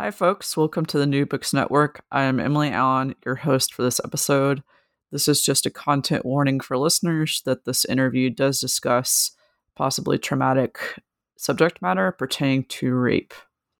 [0.00, 0.56] Hi, folks.
[0.56, 2.04] Welcome to the New Books Network.
[2.12, 4.62] I am Emily Allen, your host for this episode.
[5.10, 9.32] This is just a content warning for listeners that this interview does discuss
[9.74, 10.78] possibly traumatic
[11.36, 13.34] subject matter pertaining to rape.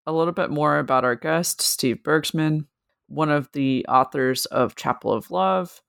[0.09, 2.67] A little bit more about our guest, Steve Bergsman,
[3.06, 5.83] one of the authors of Chapel of Love,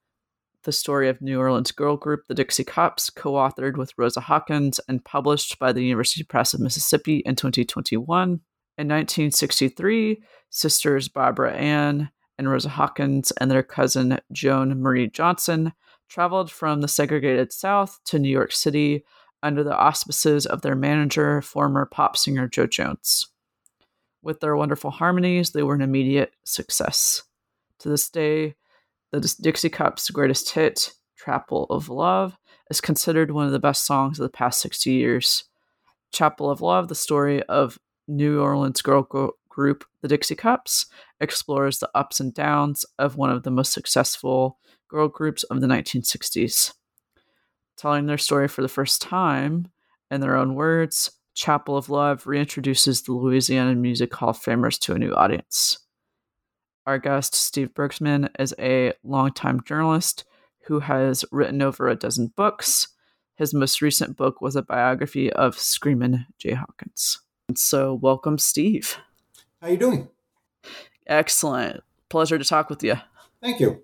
[0.64, 4.80] the story of New Orleans girl group, the Dixie Cups, co authored with Rosa Hawkins
[4.88, 8.42] and published by the University Press of Mississippi in 2021.
[8.80, 15.74] In 1963, sisters Barbara Ann and Rosa Hawkins and their cousin Joan Marie Johnson
[16.08, 19.04] traveled from the segregated South to New York City
[19.44, 23.28] under the auspices of their manager, former pop singer Joe Jones.
[24.22, 27.24] With their wonderful harmonies, they were an immediate success.
[27.80, 28.56] To this day,
[29.12, 32.38] the Dixie Cups' greatest hit, Chapel of Love,
[32.70, 35.44] is considered one of the best songs of the past 60 years.
[36.14, 37.78] Chapel of Love, the story of
[38.10, 39.04] New Orleans girl
[39.50, 40.88] group, the Dixie Cups,
[41.20, 44.58] explores the ups and downs of one of the most successful
[44.88, 46.74] girl groups of the 1960s.
[47.78, 49.70] Telling their story for the first time,
[50.12, 54.94] in their own words, Chapel of Love reintroduces the Louisiana Music Hall of Famers to
[54.94, 55.78] a new audience.
[56.86, 60.26] Our guest, Steve Bergsman, is a longtime journalist
[60.66, 62.88] who has written over a dozen books.
[63.36, 67.20] His most recent book was a biography of Screamin' Jay Hawkins.
[67.56, 68.98] So, welcome, Steve.
[69.62, 70.10] How you doing?
[71.08, 71.82] Excellent.
[72.10, 72.96] Pleasure to talk with you.
[73.42, 73.84] Thank you.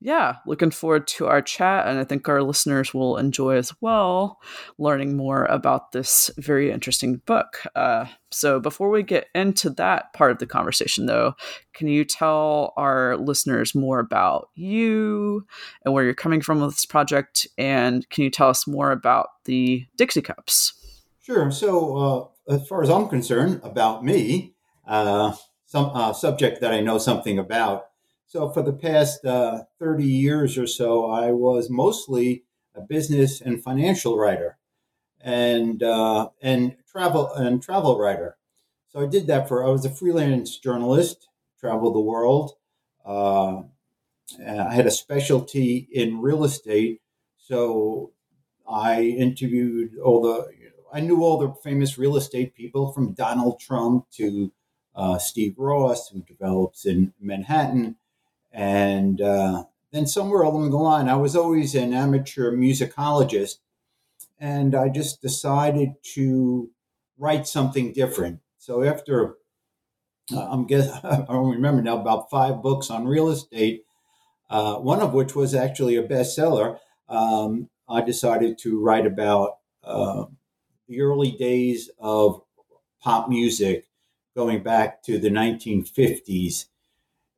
[0.00, 4.40] Yeah, looking forward to our chat, and I think our listeners will enjoy as well
[4.78, 7.64] learning more about this very interesting book.
[7.74, 11.34] Uh, so, before we get into that part of the conversation, though,
[11.72, 15.44] can you tell our listeners more about you
[15.84, 17.48] and where you're coming from with this project?
[17.58, 20.74] And can you tell us more about the Dixie Cups?
[21.20, 21.50] Sure.
[21.50, 24.54] So, uh, as far as I'm concerned, about me,
[24.86, 25.34] uh,
[25.66, 27.86] some uh, subject that I know something about.
[28.26, 32.44] So, for the past uh, 30 years or so, I was mostly
[32.74, 34.58] a business and financial writer,
[35.20, 38.36] and uh, and travel and travel writer.
[38.88, 39.64] So I did that for.
[39.64, 41.28] I was a freelance journalist,
[41.60, 42.52] traveled the world.
[43.04, 43.62] Uh,
[44.46, 47.00] I had a specialty in real estate,
[47.36, 48.12] so
[48.68, 50.48] I interviewed all the
[50.92, 54.52] I knew all the famous real estate people from Donald Trump to
[54.94, 57.96] uh, Steve Ross, who develops in Manhattan.
[58.52, 63.58] And uh, then somewhere along the line, I was always an amateur musicologist.
[64.40, 66.70] And I just decided to
[67.16, 68.40] write something different.
[68.58, 69.36] So after,
[70.32, 73.84] uh, I'm guess I don't remember now, about five books on real estate,
[74.50, 76.78] uh, one of which was actually a bestseller,
[77.08, 80.26] um, I decided to write about uh,
[80.88, 82.42] the early days of
[83.00, 83.86] pop music
[84.34, 86.66] going back to the 1950s.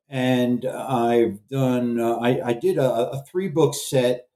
[0.09, 4.27] And I've done, uh, I, I, did a, a, three book set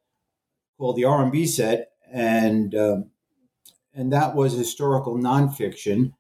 [0.78, 3.12] called the R&B set, and um,
[3.94, 6.14] and that was historical nonfiction.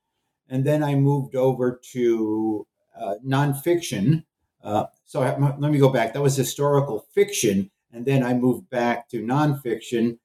[0.49, 2.67] And then I moved over to
[2.99, 4.25] uh, nonfiction.
[4.63, 6.13] Uh, so let me go back.
[6.13, 10.19] That was historical fiction, and then I moved back to nonfiction,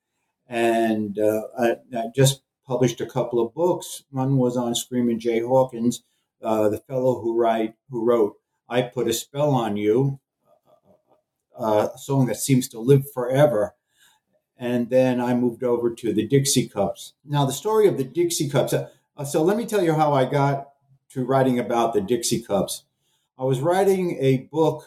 [0.48, 4.04] and uh, I, I just published a couple of books.
[4.10, 6.04] One was on Screamin' Jay Hawkins,
[6.40, 8.36] uh, the fellow who write who wrote
[8.68, 10.20] "I Put a Spell on You,"
[11.58, 13.74] uh, a song that seems to live forever.
[14.56, 17.14] And then I moved over to the Dixie Cups.
[17.24, 18.72] Now, the story of the Dixie Cups.
[18.72, 20.68] Uh, so let me tell you how I got
[21.08, 22.84] to writing about the Dixie Cups.
[23.36, 24.84] I was writing a book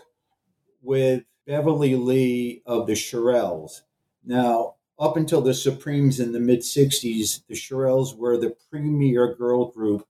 [0.82, 3.82] with Beverly Lee of the Shirelles.
[4.24, 9.72] Now, up until the Supremes in the mid 60s, the Shirelles were the premier girl
[9.72, 10.06] group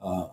[0.00, 0.28] uh,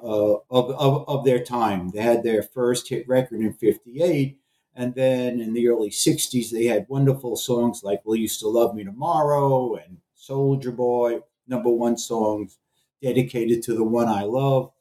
[0.00, 1.90] of, of, of their time.
[1.90, 4.38] They had their first hit record in 58.
[4.76, 8.74] And then in the early 60s, they had wonderful songs like Will You Still Love
[8.74, 12.58] Me Tomorrow and Soldier Boy, number one songs
[13.00, 14.72] dedicated to the one I love.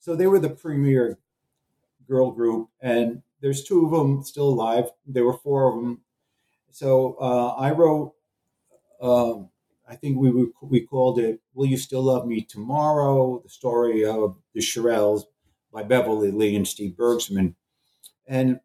[0.00, 1.18] So they were the premier
[2.06, 2.68] girl group.
[2.80, 4.90] And there's two of them still alive.
[5.06, 6.00] There were four of them.
[6.70, 8.14] So uh, I wrote,
[9.00, 9.50] um,
[9.88, 14.36] I think we we called it "Will You Still Love Me Tomorrow?" The story of
[14.54, 15.24] the Shirelles
[15.72, 17.54] by Beverly Lee and Steve Bergsman,
[18.26, 18.60] and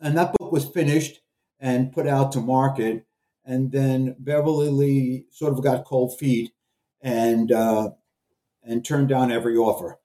[0.00, 1.20] and that book was finished
[1.58, 3.06] and put out to market,
[3.44, 6.52] and then Beverly Lee sort of got cold feet
[7.00, 7.90] and uh,
[8.62, 9.98] and turned down every offer.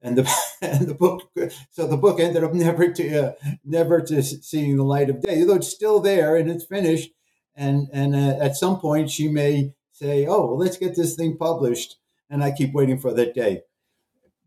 [0.00, 0.30] And the
[0.62, 1.30] and the book
[1.70, 3.32] so the book ended up never to uh,
[3.64, 7.10] never to seeing the light of day though it's still there and it's finished.
[7.54, 11.36] And and uh, at some point she may say oh well, let's get this thing
[11.36, 11.96] published
[12.30, 13.62] and i keep waiting for that day.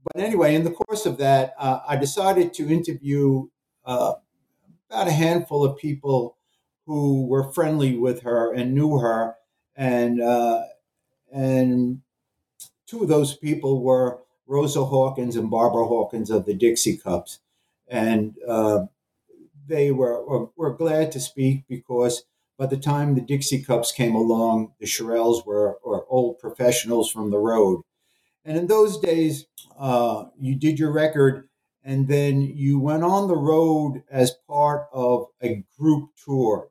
[0.04, 3.48] But anyway in the course of that uh, i decided to interview
[3.86, 4.14] uh,
[4.90, 6.38] about a handful of people
[6.86, 9.36] who were friendly with her and knew her.
[9.76, 10.64] And uh,
[11.32, 12.02] and
[12.88, 17.40] two of those people were Rosa Hawkins and Barbara Hawkins of the Dixie Cups.
[17.88, 18.86] And uh,
[19.68, 22.24] they were, were, were, glad to speak because
[22.58, 27.32] by the time the Dixie Cups came along, the Shirelles were, were old professionals from
[27.32, 27.82] the road.
[28.44, 29.46] And in those days,
[29.78, 31.50] uh, you did your record
[31.84, 36.70] and then you went on the road as part of a group tour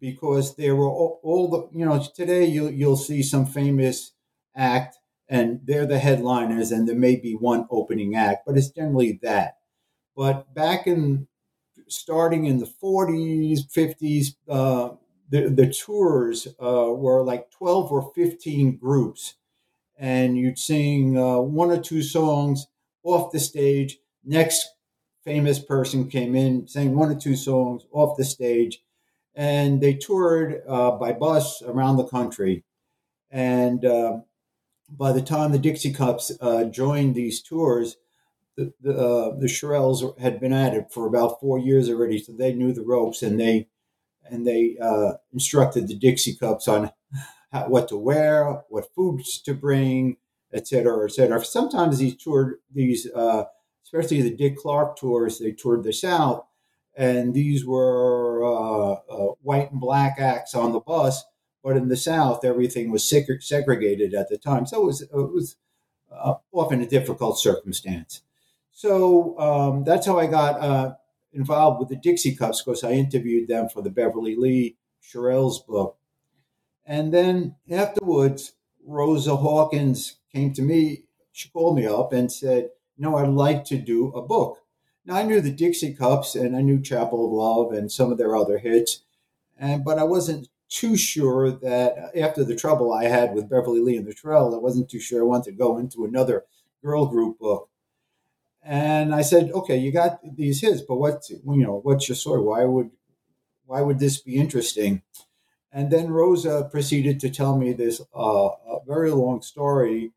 [0.00, 4.12] because there were all, all the, you know, today you'll, you'll see some famous
[4.56, 4.96] act
[5.32, 9.56] and they're the headliners, and there may be one opening act, but it's generally that.
[10.14, 11.26] But back in
[11.88, 14.90] starting in the 40s, 50s, uh,
[15.30, 19.36] the, the tours uh, were like 12 or 15 groups,
[19.96, 22.66] and you'd sing uh, one or two songs
[23.02, 24.00] off the stage.
[24.22, 24.68] Next
[25.24, 28.82] famous person came in, sang one or two songs off the stage,
[29.34, 32.64] and they toured uh, by bus around the country.
[33.30, 34.24] And um,
[34.96, 37.96] by the time the Dixie Cups uh, joined these tours,
[38.56, 42.32] the the, uh, the Shirelles had been at it for about four years already, so
[42.32, 43.68] they knew the ropes, and they
[44.30, 46.92] and they uh, instructed the Dixie Cups on
[47.50, 50.16] how, what to wear, what foods to bring,
[50.52, 51.44] et cetera, et cetera.
[51.44, 53.44] Sometimes these toured these, uh,
[53.84, 56.44] especially the Dick Clark tours, they toured the South,
[56.94, 61.24] and these were uh, uh, white and black acts on the bus
[61.62, 64.66] but in the South, everything was segregated at the time.
[64.66, 65.56] So it was, it was
[66.10, 68.22] uh, often a difficult circumstance.
[68.70, 70.94] So um, that's how I got uh,
[71.32, 75.96] involved with the Dixie Cups because I interviewed them for the Beverly Lee Shirelles book.
[76.84, 78.54] And then afterwards,
[78.84, 81.04] Rosa Hawkins came to me.
[81.32, 84.58] She called me up and said, No, I'd like to do a book.
[85.04, 88.18] Now, I knew the Dixie Cups and I knew Chapel of Love and some of
[88.18, 89.02] their other hits,
[89.58, 93.98] and but I wasn't too sure that after the trouble I had with Beverly Lee
[93.98, 96.44] and the Trail, I wasn't too sure I wanted to go into another
[96.82, 97.68] girl group book.
[98.62, 102.40] And I said, okay, you got these hits, but what's you know what's your story?
[102.40, 102.90] Why would
[103.66, 105.02] why would this be interesting?
[105.70, 108.50] And then Rosa proceeded to tell me this uh,
[108.86, 110.12] very long story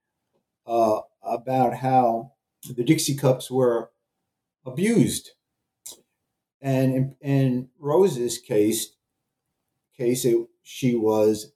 [0.68, 2.34] uh, about how
[2.76, 3.90] the Dixie Cups were
[4.66, 5.32] abused.
[6.62, 8.95] And in, in Rosa's case,
[9.98, 11.52] case, it, she was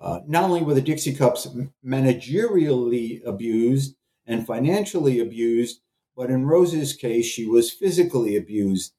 [0.00, 1.48] uh, not only were the Dixie Cups
[1.84, 3.96] managerially abused
[4.26, 5.80] and financially abused,
[6.16, 8.92] but in Rose's case, she was physically abused.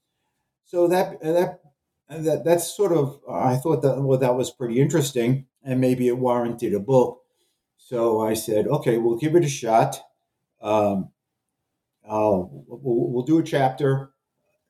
[0.66, 1.62] So that that
[2.10, 6.18] that that's sort of I thought that well that was pretty interesting, and maybe it
[6.18, 7.22] warranted a book.
[7.78, 10.02] So I said, okay, we'll give it a shot.
[10.62, 11.10] Um,
[12.08, 14.12] I'll we'll, we'll do a chapter,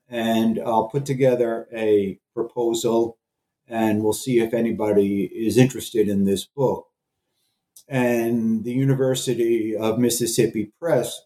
[0.10, 3.17] and I'll put together a proposal
[3.68, 6.88] and we'll see if anybody is interested in this book.
[7.88, 11.22] And the University of Mississippi Press,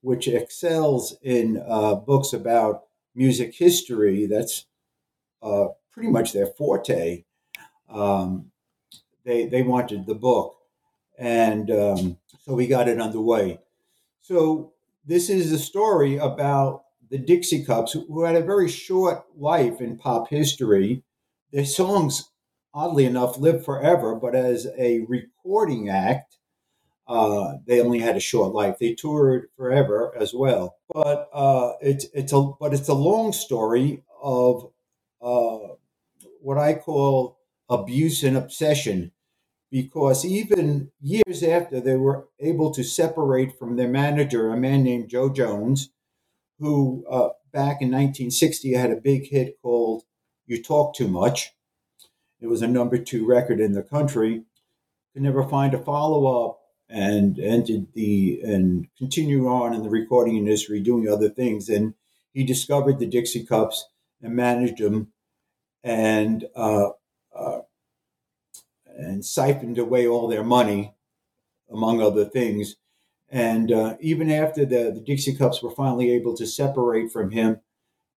[0.00, 2.84] which excels in uh, books about
[3.14, 4.66] music history, that's
[5.42, 7.24] uh, pretty much their forte.
[7.88, 8.50] Um,
[9.24, 10.56] they they wanted the book,
[11.18, 13.60] and um, so we got it underway.
[14.20, 14.72] So
[15.04, 19.98] this is a story about the Dixie Cups, who had a very short life in
[19.98, 21.02] pop history
[21.52, 22.30] their songs,
[22.74, 26.36] oddly enough, live forever, but as a recording act,
[27.08, 28.78] uh, they only had a short life.
[28.78, 34.02] They toured forever as well, but uh, it's it's a but it's a long story
[34.20, 34.70] of
[35.22, 35.74] uh,
[36.40, 37.38] what I call
[37.68, 39.12] abuse and obsession,
[39.70, 45.08] because even years after they were able to separate from their manager, a man named
[45.08, 45.90] Joe Jones,
[46.58, 50.02] who uh, back in 1960 had a big hit called
[50.46, 51.52] You Talk Too Much.
[52.40, 54.44] It was a number two record in the country.
[55.12, 60.36] Could never find a follow up and entered the and continued on in the recording
[60.36, 61.68] industry doing other things.
[61.68, 61.94] And
[62.32, 63.88] he discovered the Dixie Cups
[64.22, 65.08] and managed them
[65.82, 66.90] and uh,
[67.34, 67.60] uh,
[68.86, 70.94] and siphoned away all their money,
[71.70, 72.76] among other things.
[73.28, 77.60] And uh, even after the, the Dixie Cups were finally able to separate from him,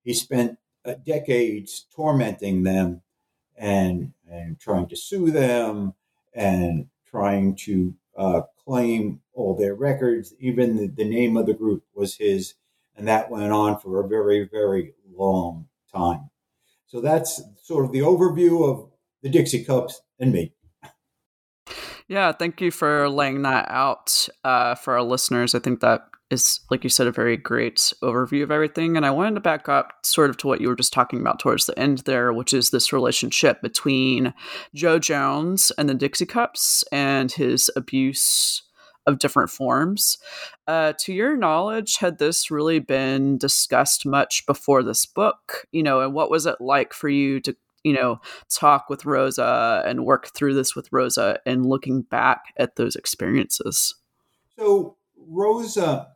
[0.03, 0.59] he spent
[1.05, 3.01] decades tormenting them
[3.57, 5.93] and and trying to sue them
[6.33, 10.33] and trying to uh, claim all their records.
[10.39, 12.53] Even the, the name of the group was his,
[12.95, 16.29] and that went on for a very, very long time.
[16.85, 18.89] So that's sort of the overview of
[19.21, 20.53] the Dixie Cups and me.
[22.07, 25.53] Yeah, thank you for laying that out uh, for our listeners.
[25.53, 28.95] I think that is, like you said, a very great overview of everything.
[28.95, 31.39] And I wanted to back up sort of to what you were just talking about
[31.39, 34.33] towards the end there, which is this relationship between
[34.75, 38.63] Joe Jones and the Dixie Cups and his abuse
[39.07, 40.17] of different forms.
[40.67, 45.65] Uh, to your knowledge, had this really been discussed much before this book?
[45.71, 48.19] You know, and what was it like for you to you know,
[48.49, 53.95] talk with Rosa and work through this with Rosa and looking back at those experiences?
[54.57, 56.09] So, Rosa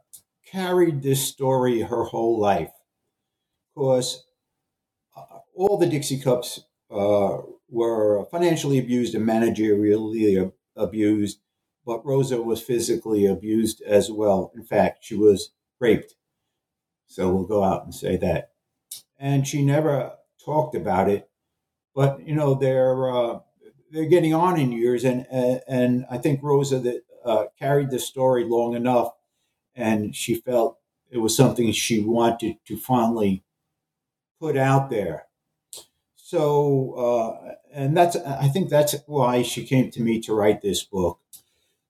[0.53, 2.71] carried this story her whole life
[3.75, 4.25] because
[5.17, 11.39] uh, all the Dixie Cups uh, were financially abused and managerially abused,
[11.85, 14.51] but Rosa was physically abused as well.
[14.55, 16.15] In fact, she was raped.
[17.07, 18.51] So we'll go out and say that.
[19.19, 20.13] And she never
[20.45, 21.29] talked about it
[21.95, 23.39] but you know they're uh,
[23.91, 28.43] they're getting on in years, and and I think Rosa that uh, carried the story
[28.43, 29.13] long enough,
[29.75, 30.77] and she felt
[31.09, 33.43] it was something she wanted to finally
[34.39, 35.27] put out there.
[36.15, 40.83] So, uh, and that's I think that's why she came to me to write this
[40.83, 41.19] book.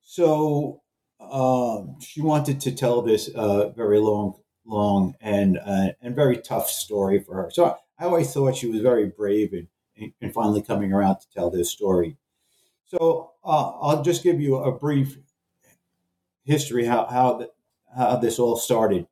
[0.02, 0.82] So
[1.20, 4.36] um, she wanted to tell this uh, very long,
[4.66, 7.50] long and uh, and very tough story for her.
[7.52, 9.68] So I always thought she was very brave and
[10.22, 12.18] and finally coming around to tell this story.
[12.86, 15.18] So uh, I'll just give you a brief
[16.44, 17.48] history how how,
[17.96, 19.08] how this all started.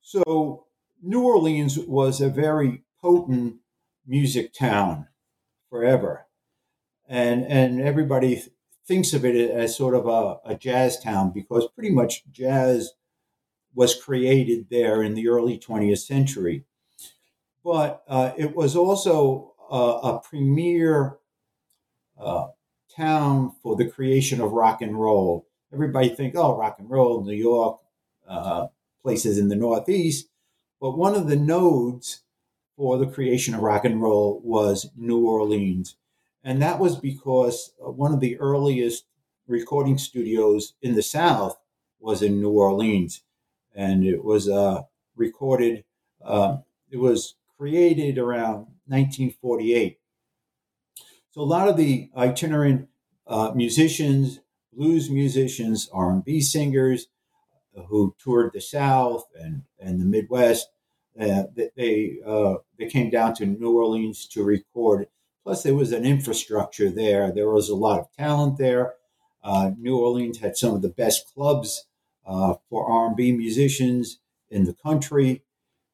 [0.00, 0.66] So
[1.02, 3.56] New Orleans was a very potent
[4.06, 5.08] music town
[5.70, 6.26] forever,
[7.08, 8.42] and and everybody
[8.86, 12.92] thinks of it as sort of a, a jazz town because pretty much jazz
[13.74, 16.64] was created there in the early 20th century.
[17.64, 21.16] But uh, it was also uh, a premier
[22.18, 22.48] uh,
[22.94, 25.48] town for the creation of rock and roll.
[25.72, 27.80] Everybody think, oh, rock and roll, New York,
[28.28, 28.68] uh,
[29.02, 30.28] places in the Northeast.
[30.80, 32.22] But one of the nodes
[32.76, 35.96] for the creation of rock and roll was New Orleans.
[36.42, 39.04] And that was because one of the earliest
[39.46, 41.58] recording studios in the South
[42.00, 43.22] was in New Orleans.
[43.74, 44.82] And it was uh,
[45.16, 45.84] recorded,
[46.22, 46.58] uh,
[46.90, 49.98] it was created around 1948.
[51.30, 52.88] So a lot of the itinerant
[53.26, 54.40] uh, musicians,
[54.72, 57.06] blues musicians, R&B singers
[57.88, 60.68] who toured the South and, and the Midwest,
[61.20, 61.44] uh,
[61.76, 65.06] they uh, they came down to New Orleans to record.
[65.44, 67.30] Plus, there was an infrastructure there.
[67.30, 68.94] There was a lot of talent there.
[69.42, 71.86] Uh, New Orleans had some of the best clubs
[72.26, 75.42] uh, for R&B musicians in the country.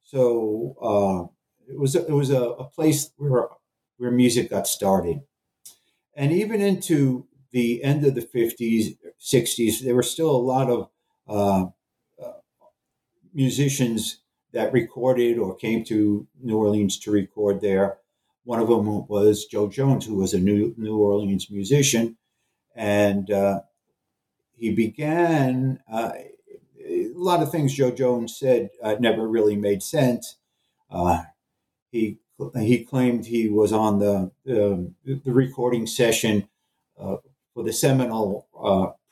[0.03, 1.29] So
[1.71, 3.49] it was a, it was a, a place where
[3.99, 5.21] where music got started,
[6.15, 10.89] and even into the end of the fifties, sixties, there were still a lot of
[11.31, 11.67] uh,
[13.33, 14.19] musicians
[14.53, 17.99] that recorded or came to New Orleans to record there.
[18.45, 22.17] One of them was Joe Jones, who was a New New Orleans musician,
[22.75, 23.61] and uh,
[24.57, 25.81] he began.
[25.91, 26.13] Uh,
[26.83, 30.37] a lot of things Joe Jones said uh, never really made sense.
[30.91, 31.25] Uh,
[31.93, 32.19] he
[32.59, 34.93] he claimed he was on the the
[35.27, 36.49] recording session
[36.99, 37.17] uh,
[37.55, 38.49] for the seminal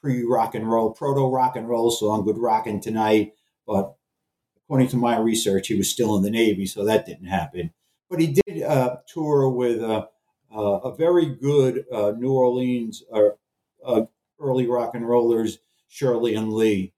[0.01, 3.35] pre rock and roll, proto rock and roll song "Good Rockin' Tonight,"
[3.67, 3.95] but
[4.57, 7.73] according to my research, he was still in the Navy, so that didn't happen.
[8.11, 10.09] But he did uh, tour with a,
[10.51, 13.31] a very good uh, New Orleans uh,
[13.85, 14.07] uh,
[14.41, 16.93] early rock and rollers, Shirley and Lee,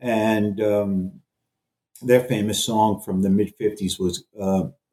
[0.00, 1.20] and um,
[2.02, 4.24] their famous song from the mid '50s was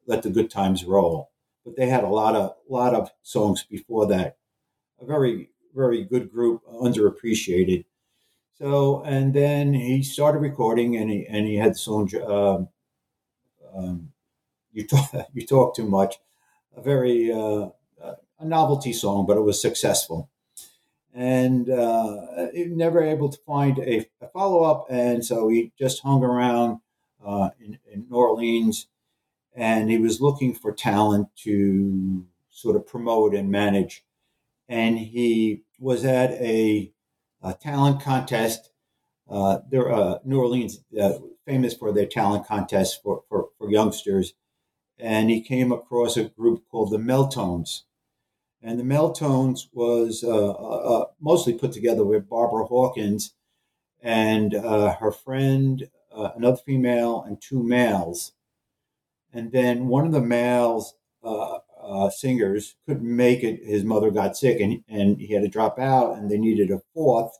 [0.06, 1.30] let the good times roll.
[1.64, 4.38] But they had a lot of lot of songs before that,
[5.00, 7.84] a very very good group, underappreciated.
[8.58, 12.10] So, and then he started recording, and he and he had the song.
[12.26, 12.68] Um,
[13.74, 14.12] um,
[14.72, 16.16] you talk, you talk too much.
[16.76, 17.68] A very uh,
[18.38, 20.30] a novelty song, but it was successful.
[21.14, 26.22] And uh, never able to find a, a follow up, and so he just hung
[26.22, 26.80] around
[27.24, 28.86] uh, in, in New Orleans,
[29.54, 34.04] and he was looking for talent to sort of promote and manage.
[34.68, 36.92] And he was at a,
[37.42, 38.70] a talent contest.
[39.28, 44.34] Uh, there, uh, New Orleans, uh, famous for their talent contests for, for, for, youngsters.
[44.98, 47.84] And he came across a group called the Mel-Tones.
[48.62, 53.34] And the Mel-Tones was uh, uh, uh, mostly put together with Barbara Hawkins
[54.00, 58.32] and her friend, another female, and two males.
[59.32, 60.94] And then one of the males
[61.88, 63.64] uh, singers couldn't make it.
[63.64, 66.82] His mother got sick and, and he had to drop out, and they needed a
[66.92, 67.38] fourth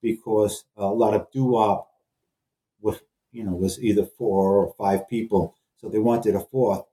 [0.00, 1.90] because a lot of doo wop
[2.80, 3.00] was,
[3.32, 5.56] you know, was either four or five people.
[5.76, 6.84] So they wanted a fourth.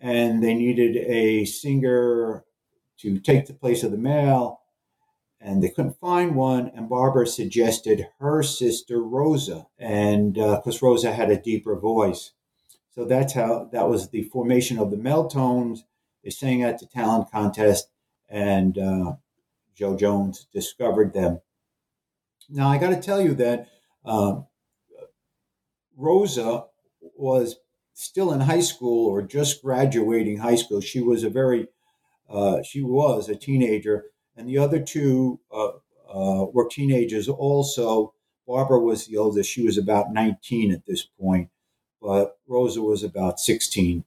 [0.00, 2.44] And they needed a singer
[2.98, 4.60] to take the place of the male,
[5.40, 6.70] and they couldn't find one.
[6.74, 12.32] And Barbara suggested her sister Rosa, and because uh, Rosa had a deeper voice.
[12.94, 15.84] So that's how that was the formation of the Mel-Tones
[16.24, 17.90] they sang at the talent contest,
[18.28, 19.12] and uh,
[19.74, 21.40] Joe Jones discovered them.
[22.48, 23.68] Now, I got to tell you that
[24.04, 24.40] uh,
[25.96, 26.64] Rosa
[27.16, 27.56] was
[27.92, 30.80] still in high school or just graduating high school.
[30.80, 31.68] She was a very,
[32.28, 35.72] uh, she was a teenager, and the other two uh,
[36.08, 38.14] uh, were teenagers also.
[38.46, 41.50] Barbara was the oldest; she was about 19 at this point,
[42.00, 44.04] but Rosa was about 16.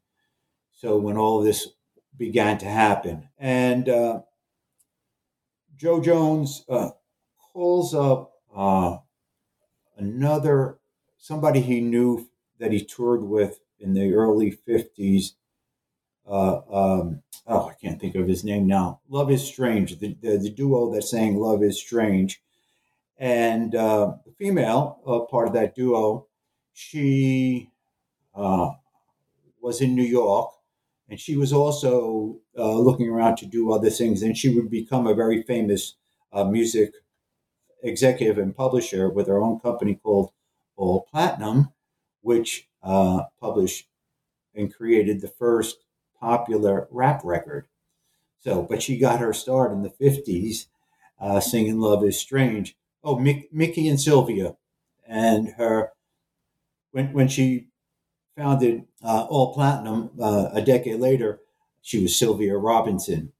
[0.73, 1.69] So when all this
[2.17, 3.29] began to happen.
[3.37, 4.21] And uh,
[5.75, 6.89] Joe Jones uh,
[7.53, 8.97] calls up uh,
[9.97, 10.79] another
[11.17, 15.33] somebody he knew that he toured with in the early 50s.
[16.27, 19.01] Uh, um, oh, I can't think of his name now.
[19.07, 22.41] Love is Strange, the, the, the duo that sang Love is Strange.
[23.19, 26.27] And uh, the female uh, part of that duo,
[26.73, 27.71] she
[28.35, 30.51] was in New York
[31.09, 34.21] and she was also uh, looking around to do other things.
[34.21, 35.95] And she would become a very famous
[36.33, 36.91] uh, music
[37.83, 40.31] executive and publisher with her own company called
[40.75, 41.69] All Platinum,
[42.21, 43.87] which uh, published
[44.53, 45.77] and created the first
[46.19, 47.67] popular rap record.
[48.39, 50.65] So, but she got her start in the 50s
[51.19, 52.75] uh, singing Love is Strange.
[53.03, 54.55] Oh, Mick, Mickey and Sylvia.
[55.07, 55.91] And her,
[56.91, 57.67] when, when she
[58.37, 61.41] founded uh, All Platinum uh, a decade later.
[61.81, 63.33] She was Sylvia Robinson.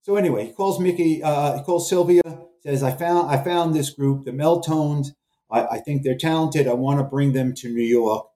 [0.00, 1.22] So anyway, he calls Mickey.
[1.22, 2.22] Uh, he calls Sylvia.
[2.62, 5.14] Says, "I found I found this group, the Mel-Tones.
[5.50, 6.66] I, I think they're talented.
[6.66, 8.26] I want to bring them to New York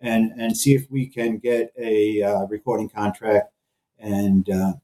[0.00, 3.52] and and see if we can get a uh, recording contract."
[3.98, 4.74] And uh,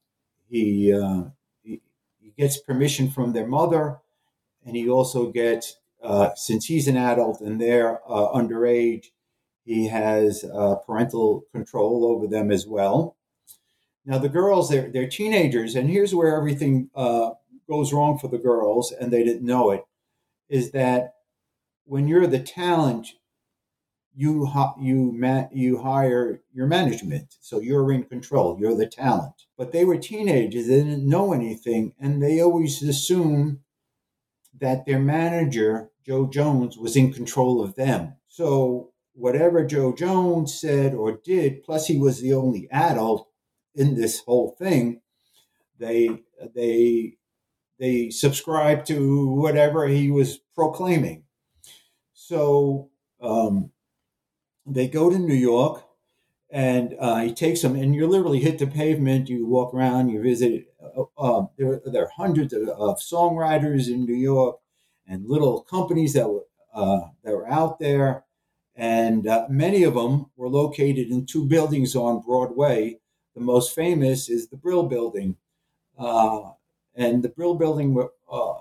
[0.51, 1.25] he, uh,
[1.63, 1.81] he,
[2.21, 3.99] he gets permission from their mother,
[4.67, 5.77] and he also gets
[6.37, 9.07] since he's an adult and they're underage
[9.65, 13.17] he has uh, parental control over them as well.
[14.07, 17.31] Now, the girls, they're, they're teenagers, and here's where everything uh,
[17.69, 19.85] goes wrong for the girls, and they didn't know it,
[20.51, 21.15] is that
[21.85, 23.09] when you're the talent,
[24.17, 24.49] you
[24.81, 28.57] you you hire your management, so you're in control.
[28.61, 29.35] You're the talent.
[29.59, 33.61] But they were teenagers; they didn't know anything, and they always assume
[34.61, 38.15] that their manager, Joe Jones, was in control of them.
[38.29, 43.29] So whatever Joe Jones said or did, plus he was the only adult
[43.75, 45.01] in this whole thing,
[45.79, 46.23] they
[46.55, 47.17] they
[47.79, 51.25] they subscribed to whatever he was proclaiming.
[52.13, 53.71] So um,
[54.65, 55.85] they go to New York,
[56.51, 59.29] and uh, he takes them, and you literally hit the pavement.
[59.29, 60.67] You walk around, you visit.
[60.97, 64.59] Uh, uh, there, there are hundreds of, of, songwriters in New York,
[65.07, 68.24] and little companies that were uh, that were out there
[68.77, 72.99] and uh, many of them were located in two buildings on Broadway.
[73.35, 75.37] The most famous is the Brill Building,
[75.99, 76.51] uh,
[76.95, 77.97] and the Brill Building
[78.31, 78.55] uh,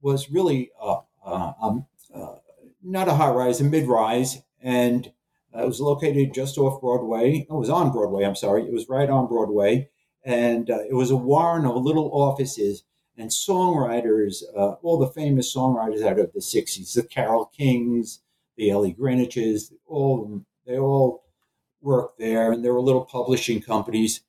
[0.00, 2.36] was really uh, uh, um, uh,
[2.82, 5.12] not a high rise, a mid rise, and
[5.54, 7.46] it was located just off Broadway.
[7.48, 8.24] It was on Broadway.
[8.24, 9.88] I'm sorry, it was right on Broadway,
[10.24, 12.84] and it was a warren of little offices
[13.16, 18.20] and songwriters, all the famous songwriters out of the '60s, the Carole Kings
[18.56, 21.24] the Ellie Greenwiches, all they all
[21.80, 24.22] worked there, and there were little publishing companies.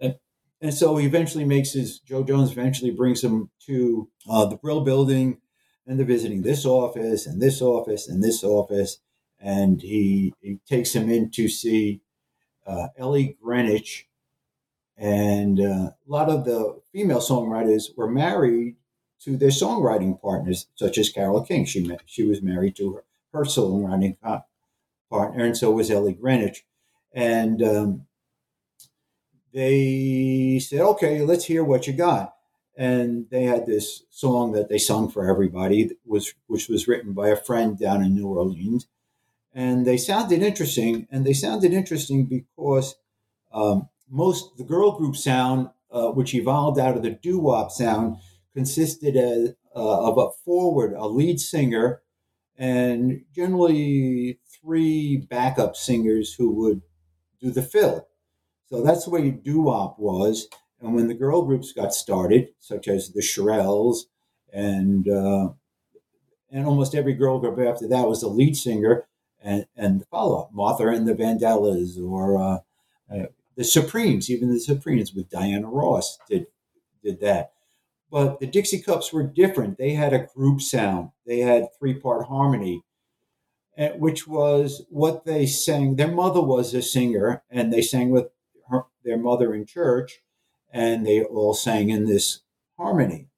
[0.00, 0.16] And
[0.60, 4.82] and so he eventually makes his Joe Jones eventually brings him to uh, the Brill
[4.82, 5.38] Building,
[5.86, 8.98] and they're visiting this office and this office and this office,
[9.40, 12.00] and he he takes him in to see
[12.66, 14.08] uh, Ellie Greenwich,
[14.96, 18.76] and uh, a lot of the female songwriters were married
[19.20, 21.64] to their songwriting partners, such as Carole King.
[21.64, 24.16] She met, she was married to her, her running
[25.10, 26.64] partner, and so was Ellie Greenwich,
[27.12, 28.06] and um,
[29.52, 32.34] they said, "Okay, let's hear what you got."
[32.76, 37.28] And they had this song that they sung for everybody, was which was written by
[37.28, 38.86] a friend down in New Orleans,
[39.52, 41.06] and they sounded interesting.
[41.10, 42.94] And they sounded interesting because
[43.52, 48.16] um, most the girl group sound, uh, which evolved out of the doo wop sound,
[48.54, 52.02] consisted of, uh, of a forward, a lead singer,
[52.58, 56.82] and generally three backup singers who would
[57.40, 58.08] do the fill.
[58.68, 60.48] So that's the way doo wop was.
[60.80, 64.02] And when the girl groups got started, such as the Shirelles
[64.52, 65.50] and uh,
[66.50, 69.06] and almost every girl group after that was the lead singer
[69.40, 72.58] and, and the follow up, Martha and the Vandellas or uh,
[73.14, 76.46] uh, the Supremes, even the Supremes with Diana Ross did
[77.02, 77.52] did that.
[78.10, 79.76] But the Dixie Cups were different.
[79.76, 81.10] They had a group sound.
[81.26, 82.82] They had three part harmony,
[83.76, 85.96] eh, which was what they sang.
[85.96, 88.28] Their mother was a singer, and they sang with
[88.68, 90.20] her, their mother in church,
[90.70, 92.40] and they all sang in this
[92.78, 93.28] harmony.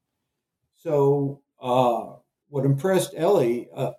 [0.76, 2.14] So, uh,
[2.48, 3.92] what impressed Ellie uh,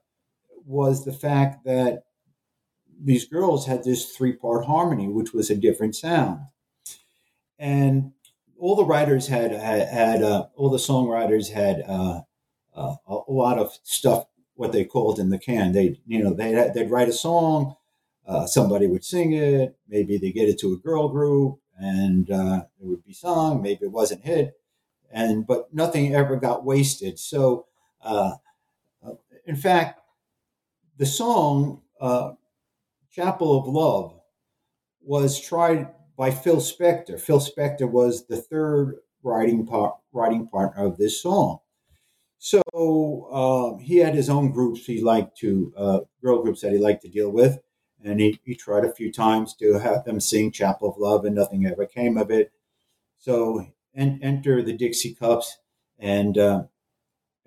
[0.66, 2.04] was the fact that
[3.04, 6.42] these girls had this three part harmony, which was a different sound.
[7.58, 8.14] And
[8.62, 12.21] all the writers had had, had uh, all the songwriters had uh,
[12.76, 15.74] uh, a lot of stuff what they called in the can.
[15.74, 17.76] They you know they they'd write a song,
[18.26, 22.65] uh, somebody would sing it, maybe they get it to a girl group, and uh,
[22.80, 23.63] it would be sung.
[23.63, 24.54] Maybe it wasn't hit,
[25.12, 27.17] and but nothing ever got wasted.
[27.17, 27.65] So,
[28.04, 28.34] uh,
[29.45, 30.02] in fact,
[30.97, 31.82] the song
[33.12, 34.19] "Chapel of Love"
[35.02, 35.88] was tried
[36.22, 37.20] by Phil Spector.
[37.20, 41.58] Phil Spector was the third writing part, writing partner of this song.
[42.38, 42.62] So
[43.32, 47.02] uh, he had his own groups he liked to uh, girl groups that he liked
[47.02, 47.58] to deal with,
[48.04, 51.34] and he, he tried a few times to have them sing Chapel of Love, and
[51.34, 52.52] nothing ever came of it.
[53.18, 55.58] So and enter the Dixie Cups,
[55.98, 56.66] and uh,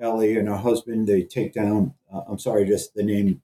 [0.00, 1.94] Ellie and her husband they take down.
[2.12, 3.40] Uh, I'm sorry, just the name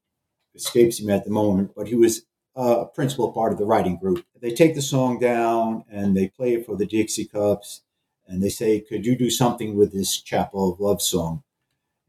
[0.56, 2.22] escapes him at the moment, but he was
[2.56, 4.24] a principal part of the writing group.
[4.40, 7.82] They take the song down and they play it for the Dixie Cups,
[8.26, 11.42] and they say, "Could you do something with this Chapel of Love song?"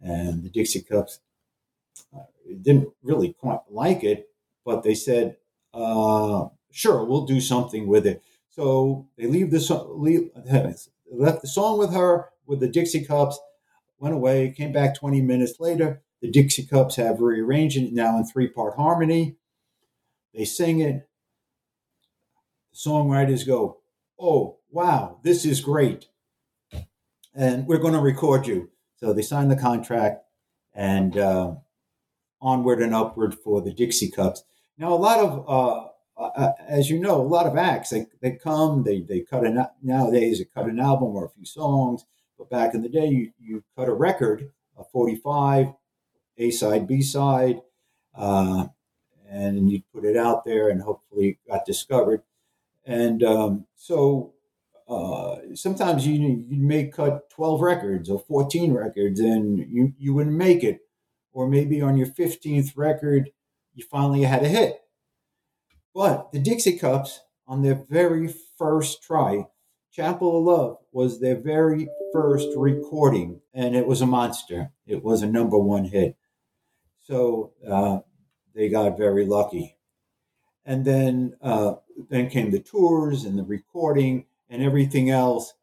[0.02, 1.20] And the Dixie Cups
[2.16, 2.24] uh,
[2.62, 4.30] didn't really quite like it,
[4.66, 5.38] but they said,
[5.74, 10.32] uh, "Sure, we'll do something with it." So they leave the leave,
[11.12, 13.40] left the song with her with the Dixie Cups,
[14.00, 16.02] went away, came back 20 minutes later.
[16.22, 19.38] The Dixie Cups have rearranged it now in three part harmony.
[20.34, 21.08] They sing it.
[22.74, 23.80] Songwriters go,
[24.20, 26.08] Oh, wow, this is great.
[27.34, 28.70] And we're going to record you.
[28.98, 30.24] So they sign the contract
[30.74, 31.56] and uh,
[32.40, 34.44] onward and upward for the Dixie Cups.
[34.78, 38.32] Now, a lot of, uh, uh, as you know, a lot of acts, they, they
[38.32, 42.06] come, they, they cut a, nowadays, they cut an album or a few songs.
[42.38, 45.68] But back in the day, you, you cut a record, a 45,
[46.38, 47.62] A side, B side.
[48.16, 48.68] Uh,
[49.32, 52.22] and you'd put it out there and hopefully got discovered.
[52.86, 54.34] And um, so
[54.90, 60.36] uh, sometimes you you may cut 12 records or 14 records and you, you wouldn't
[60.36, 60.82] make it.
[61.34, 63.32] Or maybe on your 15th record,
[63.74, 64.82] you finally had a hit.
[65.96, 69.46] But the Dixie Cups, on their very first try,
[69.92, 74.72] Chapel of Love was their very first recording, and it was a monster.
[74.86, 76.18] It was a number one hit.
[77.02, 78.00] So uh,
[78.54, 79.78] they got very lucky.
[80.66, 81.76] And then uh,
[82.10, 85.54] then came the tours and the recording and everything else.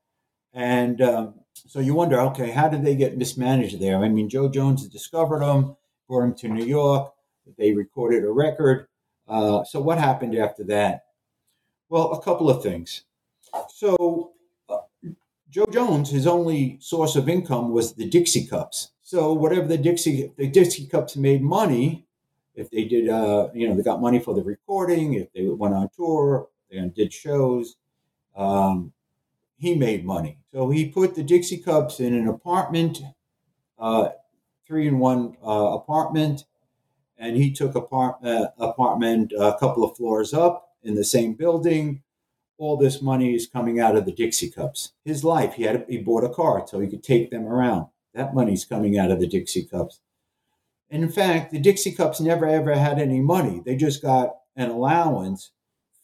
[0.53, 3.99] And um, so you wonder, okay, how did they get mismanaged there?
[3.99, 5.77] I mean, Joe Jones discovered them,
[6.09, 7.13] brought them to New York.
[7.57, 8.89] They recorded a record.
[9.27, 11.05] Uh, so what happened after that?
[11.89, 13.03] Well, a couple of things.
[13.69, 14.33] So
[14.69, 14.79] uh,
[15.49, 18.91] Joe Jones, his only source of income was the Dixie Cups.
[19.03, 22.07] So whatever the Dixie the Dixie Cups made money,
[22.59, 25.75] if they did, uh, you know, they got money for the recording, if they went
[25.75, 27.77] on tour, they did shows,
[28.37, 28.93] um,
[29.57, 30.39] he made money.
[30.53, 33.01] So he put the Dixie Cups in an apartment,
[33.79, 34.11] uh,
[34.67, 36.45] three in one uh, apartment,
[37.17, 42.03] and he took apart, uh, apartment a couple of floors up in the same building
[42.59, 44.93] all this money is coming out of the Dixie Cups.
[45.05, 47.87] His life, he had he bought a car so he could take them around.
[48.15, 50.01] That money's coming out of the Dixie Cups.
[50.91, 53.61] And in fact, the Dixie Cups never ever had any money.
[53.65, 55.51] They just got an allowance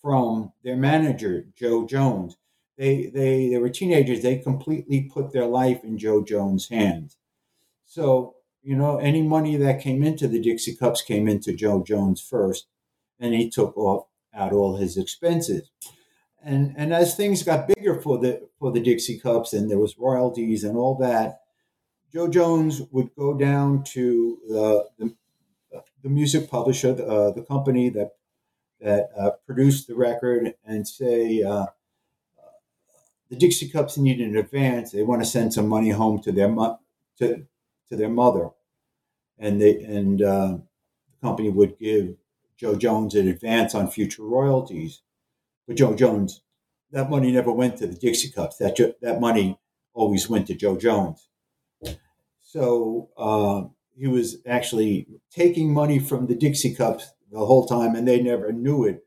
[0.02, 2.36] from their manager, Joe Jones.
[2.76, 4.22] They they they were teenagers.
[4.22, 7.16] They completely put their life in Joe Jones' hands.
[7.86, 12.20] So you know, any money that came into the Dixie Cups came into Joe Jones
[12.20, 12.66] first,
[13.20, 15.70] and he took off out all his expenses.
[16.42, 19.98] And and as things got bigger for the for the Dixie Cups, and there was
[19.98, 21.40] royalties and all that,
[22.14, 25.14] Joe Jones would go down to the the,
[26.02, 28.12] the music publisher, the, uh, the company that
[28.80, 31.42] that uh, produced the record, and say.
[31.42, 31.66] Uh,
[33.30, 34.92] the Dixie Cups need an advance.
[34.92, 36.78] They want to send some money home to their mo-
[37.18, 37.46] to
[37.88, 38.50] to their mother,
[39.38, 40.58] and they and uh,
[41.10, 42.16] the company would give
[42.56, 45.00] Joe Jones an advance on future royalties.
[45.66, 46.42] But Joe Jones,
[46.92, 48.58] that money never went to the Dixie Cups.
[48.58, 49.58] That that money
[49.94, 51.28] always went to Joe Jones.
[52.54, 53.64] So uh,
[53.98, 58.52] he was actually taking money from the Dixie Cups the whole time, and they never
[58.52, 59.04] knew it.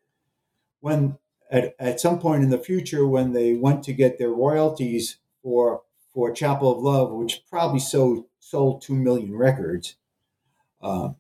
[0.82, 1.18] When
[1.50, 5.84] at, at some point in the future, when they went to get their royalties for
[6.14, 9.96] for Chapel of Love, which probably sold sold two million records,
[10.82, 11.12] uh,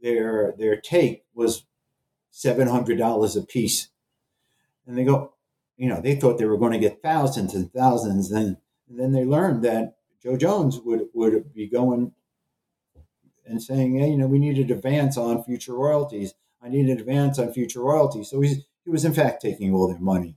[0.00, 1.66] their their take was
[2.30, 3.90] seven hundred dollars a piece,
[4.86, 5.34] and they go,
[5.76, 8.56] you know, they thought they were going to get thousands and thousands, and,
[8.88, 12.12] and then they learned that Joe Jones would would be going
[13.46, 16.34] and saying, hey, you know, we need an advance on future royalties.
[16.62, 18.30] I need an advance on future royalties.
[18.30, 20.36] So he's, he was in fact taking all their money,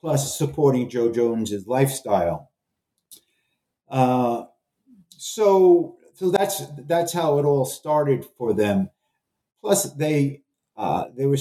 [0.00, 2.50] plus supporting Joe Jones's lifestyle.
[3.88, 4.44] Uh,
[5.16, 8.90] so so that's that's how it all started for them.
[9.60, 10.42] Plus, they
[10.76, 11.38] uh, they were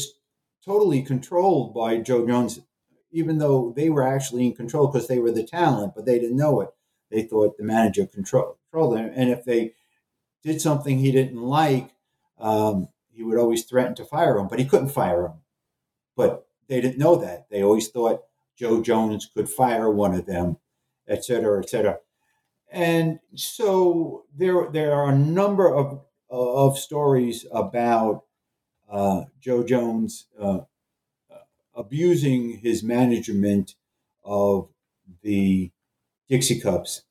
[0.66, 2.60] totally controlled by Joe Jones,
[3.12, 6.38] even though they were actually in control because they were the talent, but they didn't
[6.38, 6.70] know it.
[7.10, 9.74] They thought the manager control, controlled them, and if they
[10.44, 11.92] did something he didn't like,
[12.40, 15.34] um, he would always threaten to fire him, but he couldn't fire him.
[16.16, 17.50] But they didn't know that.
[17.50, 18.24] They always thought
[18.56, 20.58] Joe Jones could fire one of them,
[21.08, 22.00] et cetera, et cetera.
[22.72, 28.24] And so there, there are a number of, of stories about
[28.90, 30.60] uh, Joe Jones uh,
[31.74, 33.76] abusing his management
[34.24, 34.70] of
[35.22, 35.72] the
[36.30, 37.04] Dixie Cups.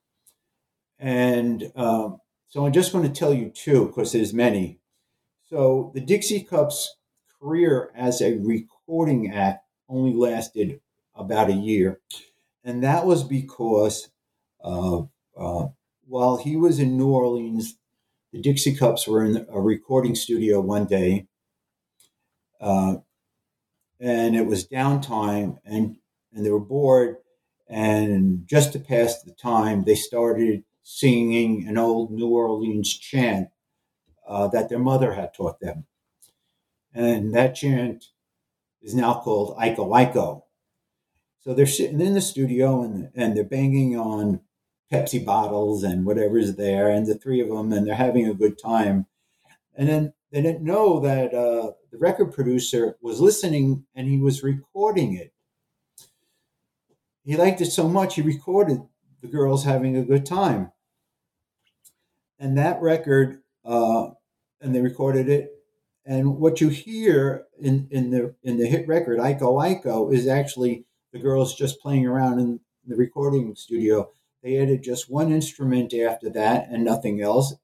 [0.99, 4.81] And um, so I'm just going to tell you two, because there's many.
[5.49, 6.97] So the Dixie Cups
[7.41, 10.81] career as a recording act only lasted
[11.15, 12.01] about a year.
[12.65, 14.09] And that was because
[14.63, 15.03] uh,
[16.07, 17.77] while he was in New Orleans,
[18.33, 21.27] the Dixie Cups were in a recording studio one day,
[22.61, 22.97] uh,
[24.01, 25.97] and it was downtime, and
[26.33, 27.17] and they were bored,
[27.69, 33.49] and just to pass the time, they started singing an old New Orleans chant
[34.27, 35.87] uh, that their mother had taught them,
[36.95, 38.07] and that chant
[38.83, 40.43] is now called Iko Iko.
[41.41, 44.41] So they're sitting in the studio and and they're banging on
[44.93, 48.59] Pepsi bottles and whatever's there, and the three of them, and they're having a good
[48.59, 49.07] time.
[49.77, 54.43] And then they didn't know that uh, the record producer was listening and he was
[54.43, 55.33] recording it.
[57.27, 58.81] He liked it so much, he recorded
[59.21, 60.73] the girls having a good time.
[62.39, 64.09] And that record, uh,
[64.61, 65.53] and they recorded it.
[66.07, 70.85] And what you hear in, in the in the hit record, Iko Iko, is actually
[71.13, 74.09] the girls just playing around in the recording studio
[74.47, 77.55] they added just one instrument after that and nothing else,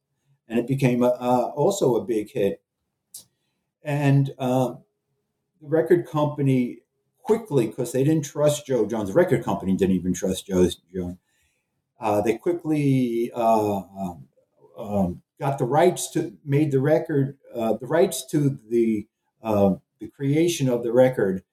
[0.48, 2.61] and it became a, uh, also a big hit.
[3.85, 4.75] And uh,
[5.61, 6.81] the record company
[7.23, 11.19] quickly, because they didn't trust Joe Jones, the record company didn't even trust Joe Jones.
[12.01, 14.29] Uh, they quickly uh, um,
[14.77, 19.07] um, got the rights to made the record uh, the rights to the
[19.43, 21.45] uh, the creation of the record.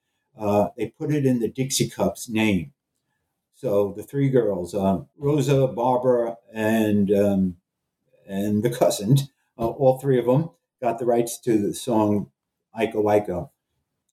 [0.76, 2.72] they put it in the Dixie Cups name.
[3.60, 7.56] So the three girls, uh, Rosa, Barbara, and um,
[8.26, 9.18] and the cousin,
[9.58, 10.48] uh, all three of them
[10.80, 12.30] got the rights to the song
[12.74, 13.50] "Iko Iko."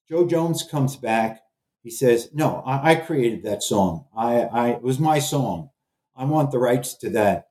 [0.06, 1.40] Joe Jones comes back.
[1.82, 4.06] He says, "No, I, I created that song.
[4.16, 5.70] I, I, it was my song.
[6.16, 7.48] I want the rights to that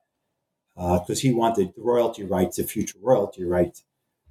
[0.76, 3.84] because uh, he wanted the royalty rights, the future royalty rights."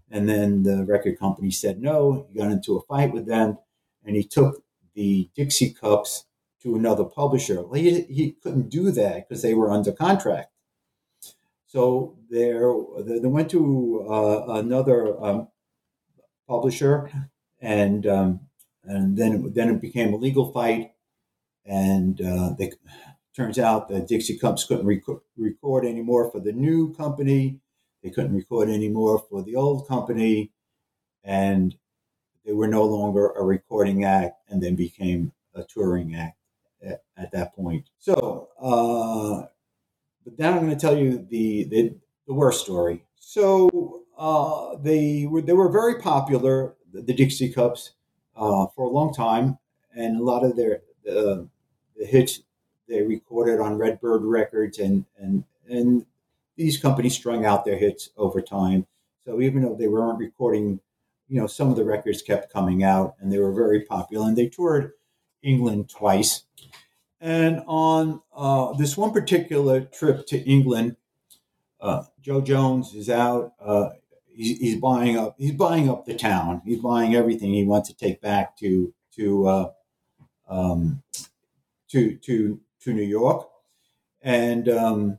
[0.10, 2.28] And then the record company said no.
[2.32, 3.58] He got into a fight with them,
[4.06, 6.26] and he took the Dixie Cups
[6.64, 7.64] to another publisher.
[7.74, 10.50] He, he couldn't do that because they were under contract.
[11.68, 15.50] So there, they went to uh, another um,
[16.48, 17.12] publisher,
[17.60, 18.40] and um,
[18.88, 20.94] and then it, then it became a legal fight,
[21.66, 22.72] and uh, they
[23.36, 27.60] turns out the Dixie Cups couldn't rec- record anymore for the new company.
[28.04, 30.52] They couldn't record anymore for the old company,
[31.24, 31.76] and
[32.46, 36.38] they were no longer a recording act, and then became a touring act
[36.82, 37.90] at, at that point.
[38.00, 39.48] So, uh,
[40.24, 41.96] but now I'm going to tell you the, the
[42.28, 43.04] the worst story.
[43.16, 47.94] So uh, they were they were very popular, the, the Dixie Cups,
[48.38, 49.58] uh, for a long time,
[49.96, 51.48] and a lot of their the
[51.98, 52.42] hits
[52.88, 56.06] they recorded on Red Bird Records, and and and
[56.56, 58.88] these companies strung out their hits over time.
[59.26, 60.80] So even though they weren't recording,
[61.28, 64.28] you know, some of the records kept coming out, and they were very popular.
[64.28, 64.94] And they toured
[65.44, 66.44] England twice.
[67.20, 70.96] And on uh, this one particular trip to England,
[71.82, 73.54] uh, Joe Jones is out.
[74.38, 75.36] He's, buying up.
[75.40, 76.62] He's buying up the town.
[76.64, 79.72] He's buying everything he wants to take back to to uh,
[80.48, 81.02] um,
[81.90, 83.50] to to to New York,
[84.22, 85.18] and um,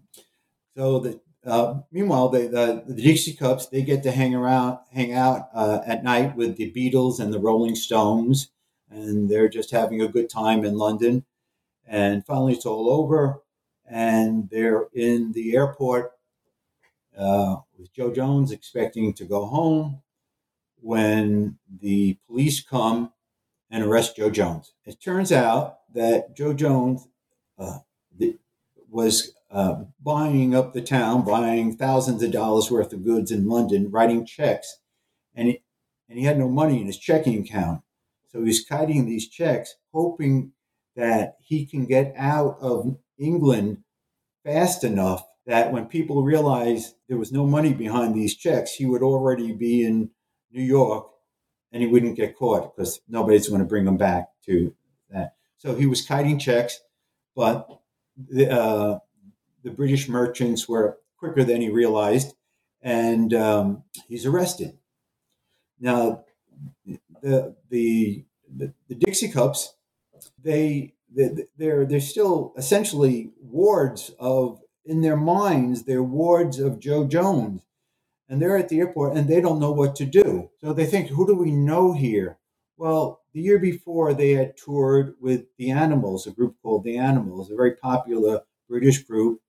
[0.77, 5.13] so the uh, meanwhile the, the, the Dixie Cups they get to hang around, hang
[5.13, 8.53] out uh, at night with the Beatles and the Rolling Stones,
[8.89, 11.25] and they're just having a good time in London.
[11.89, 13.41] And finally, it's all over,
[13.85, 16.13] and they're in the airport
[17.19, 20.03] uh, with Joe Jones expecting to go home
[20.81, 23.13] when the police come
[23.71, 24.73] and arrest Joe Jones.
[24.85, 27.09] It turns out that Joe Jones
[27.59, 27.79] uh,
[28.91, 33.91] was uh, buying up the town, buying thousands of dollars worth of goods in London,
[33.91, 34.79] writing checks,
[35.35, 35.63] and he,
[36.09, 37.83] and he had no money in his checking account.
[38.29, 40.53] So he's kiting these checks, hoping
[40.97, 43.79] that he can get out of England
[44.45, 49.03] fast enough that when people realized there was no money behind these checks, he would
[49.03, 50.11] already be in
[50.53, 51.09] New York
[51.73, 54.75] and he wouldn't get caught because nobody's going to bring him back to
[55.11, 55.37] that.
[55.57, 56.81] So he was kiting checks,
[57.35, 57.67] but
[58.19, 58.99] the, uh,
[59.65, 62.35] the British merchants were quicker than he realized,
[62.83, 64.77] and um, he's arrested.
[65.81, 66.25] Now,
[67.23, 69.75] the, the the, the Dixie Cups,
[70.43, 70.95] they
[71.57, 77.63] they're they're still essentially wards of in their minds, they're wards of Joe Jones.
[78.29, 80.51] And they're at the airport and they don't know what to do.
[80.61, 82.39] So they think, who do we know here?
[82.77, 87.51] Well, the year before, they had toured with The Animals, a group called The Animals,
[87.51, 89.41] a very popular British group.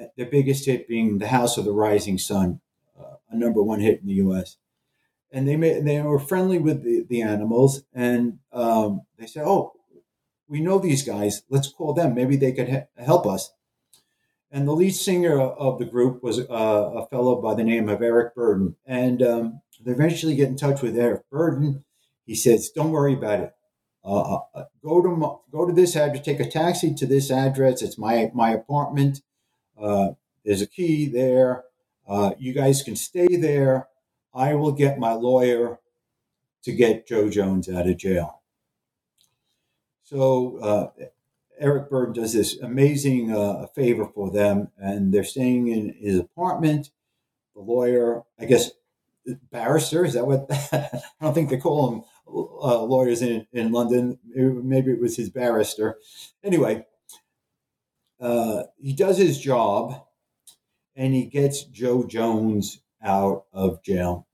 [0.00, 2.60] Uh, their biggest hit being The House of the Rising Sun,
[2.98, 4.56] uh, a number one hit in the US.
[5.30, 9.72] And they made, they were friendly with the, the animals, and um, they said, "Oh,
[10.46, 11.42] we know these guys.
[11.48, 12.14] Let's call them.
[12.14, 13.50] Maybe they could ha- help us."
[14.54, 18.02] And the lead singer of the group was uh, a fellow by the name of
[18.02, 18.74] Eric Burdon.
[18.84, 21.84] And um, they eventually get in touch with Eric Burdon.
[22.26, 23.54] He says, "Don't worry about it.
[24.04, 26.24] Uh, uh, uh go to go to this address.
[26.24, 27.80] Take a taxi to this address.
[27.80, 29.22] It's my my apartment.
[29.80, 30.10] Uh,
[30.44, 31.64] there's a key there.
[32.06, 33.88] Uh, you guys can stay there.
[34.34, 35.80] I will get my lawyer
[36.64, 38.42] to get Joe Jones out of jail."
[40.02, 41.10] So
[41.58, 46.90] Eric Bird does this amazing uh, favor for them, and they're staying in his apartment.
[47.54, 48.70] The lawyer, I guess,
[49.50, 50.46] barrister, is that what?
[50.72, 54.18] I don't think they call them uh, lawyers in, in London.
[54.34, 55.98] Maybe it was his barrister.
[56.42, 56.86] Anyway,
[58.20, 60.02] uh, he does his job
[60.94, 64.26] and he gets Joe Jones out of jail.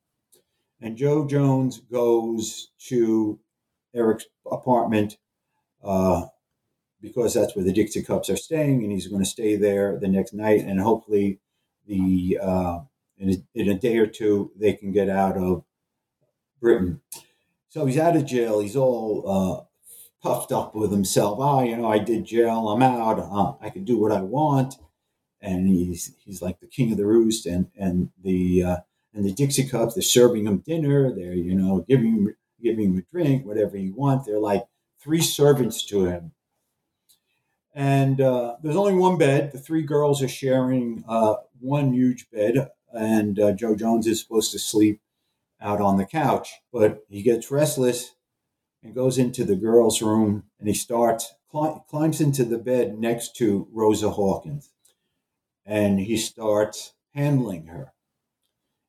[0.81, 3.39] And Joe Jones goes to
[3.95, 5.19] Eric's apartment.
[5.83, 6.27] Uh,
[7.01, 10.09] because that's where the Dixie Cups are staying, and he's going to stay there the
[10.09, 11.41] next night, and hopefully,
[11.87, 12.81] the uh,
[13.19, 15.65] in, a, in a day or two they can get out of
[16.61, 17.01] Britain.
[17.69, 18.61] So he's out of jail.
[18.61, 21.39] He's all uh, puffed up with himself.
[21.41, 22.69] Oh, you know, I did jail.
[22.69, 23.19] I'm out.
[23.19, 24.75] Uh, I can do what I want.
[25.41, 27.47] And he's he's like the king of the roost.
[27.47, 28.77] And and the uh,
[29.15, 31.15] and the Dixie Cups, they're serving him dinner.
[31.15, 34.27] They're you know giving him giving him a drink, whatever he wants.
[34.27, 34.67] They're like
[35.01, 36.33] three servants to him
[37.79, 39.53] and uh, there's only one bed.
[39.53, 44.51] The three girls are sharing uh, one huge bed, and uh, Joe Jones is supposed
[44.51, 45.01] to sleep
[45.61, 46.55] out on the couch.
[46.73, 48.17] But he gets restless
[48.83, 53.69] and goes into the girls' room, and he starts climbs into the bed next to
[53.73, 54.73] Rosa Hawkins,
[55.65, 57.93] and he starts handling her,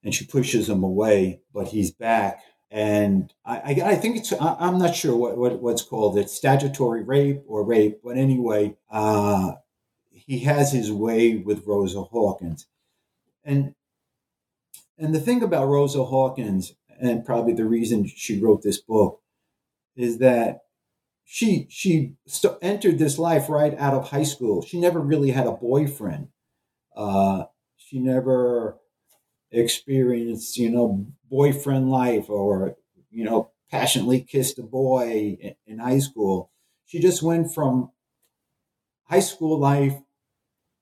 [0.03, 2.41] and she pushes him away, but he's back
[2.71, 7.41] and I, I, think it's I'm not sure what, what what's called it statutory rape
[7.47, 9.53] or rape, but anyway, uh,
[10.11, 12.67] he has his way with Rosa Hawkins,
[13.43, 13.73] and
[14.99, 19.21] and the thing about Rosa Hawkins, and probably the reason she wrote this book,
[19.95, 20.61] is that
[21.25, 24.61] she she st- entered this life right out of high school.
[24.61, 26.27] She never really had a boyfriend.
[26.95, 27.45] Uh,
[27.77, 28.77] she never
[29.51, 32.75] experienced, you know, boyfriend life or
[33.11, 36.51] you know, passionately kissed a boy in, high school.
[36.85, 37.91] She just went from
[39.05, 39.95] high school life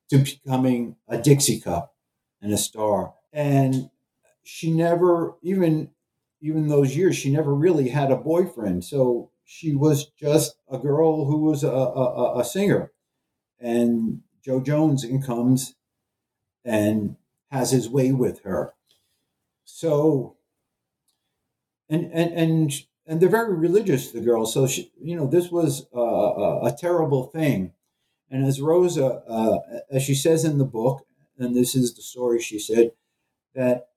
[0.09, 1.95] to becoming a Dixie Cup
[2.41, 3.13] and a star.
[3.34, 3.89] And
[4.43, 5.89] she never, even
[6.39, 8.86] even those years, she never really had a boyfriend.
[8.86, 12.91] So she was just a girl who was a, a, a singer.
[13.59, 15.74] And Joe Jones comes
[16.63, 17.15] and
[17.50, 18.74] has his way with her.
[19.66, 20.38] So,
[21.89, 22.74] and and and
[23.06, 24.54] and they're very religious, the girls.
[24.54, 27.74] So she, you know, this was a, a, a terrible thing.
[28.30, 31.06] And as Rosa, uh, as she says in the book,
[31.39, 32.91] and this is the story she said,
[33.56, 33.89] that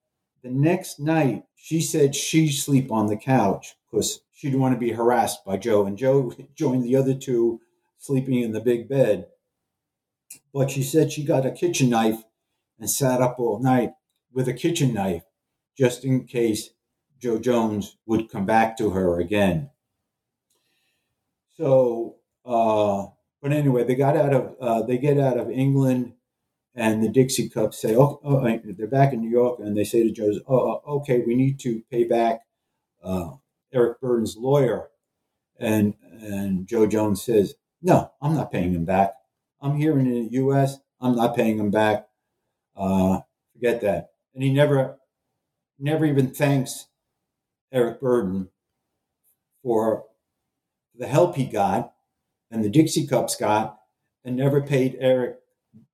[0.42, 4.80] the next night she said she'd sleep on the couch because she didn't want to
[4.80, 5.84] be harassed by Joe.
[5.84, 7.60] And Joe joined the other two
[7.98, 9.26] sleeping in the big bed.
[10.54, 12.22] But she said she got a kitchen knife
[12.80, 13.92] and sat up all night
[14.32, 15.22] with a kitchen knife
[15.76, 16.70] just in case
[17.20, 19.70] Joe Jones would come back to her again.
[21.56, 23.06] So, uh,
[23.42, 26.14] but anyway, they got out of uh, they get out of England,
[26.74, 30.02] and the Dixie Cups say, "Oh, oh they're back in New York," and they say
[30.02, 32.40] to Joe, "Oh, okay, we need to pay back
[33.02, 33.32] uh,
[33.72, 34.88] Eric Burdon's lawyer,
[35.58, 39.14] and and Joe Jones says, "No, I'm not paying him back.
[39.60, 40.78] I'm here in the U.S.
[41.00, 42.09] I'm not paying him back.
[42.76, 43.20] Uh,
[43.52, 44.98] forget that." And he never,
[45.78, 46.86] never even thanks
[47.72, 48.48] Eric Burdon
[49.62, 50.04] for
[50.96, 51.92] the help he got
[52.50, 53.78] and the Dixie Cups got,
[54.24, 55.38] and never paid Eric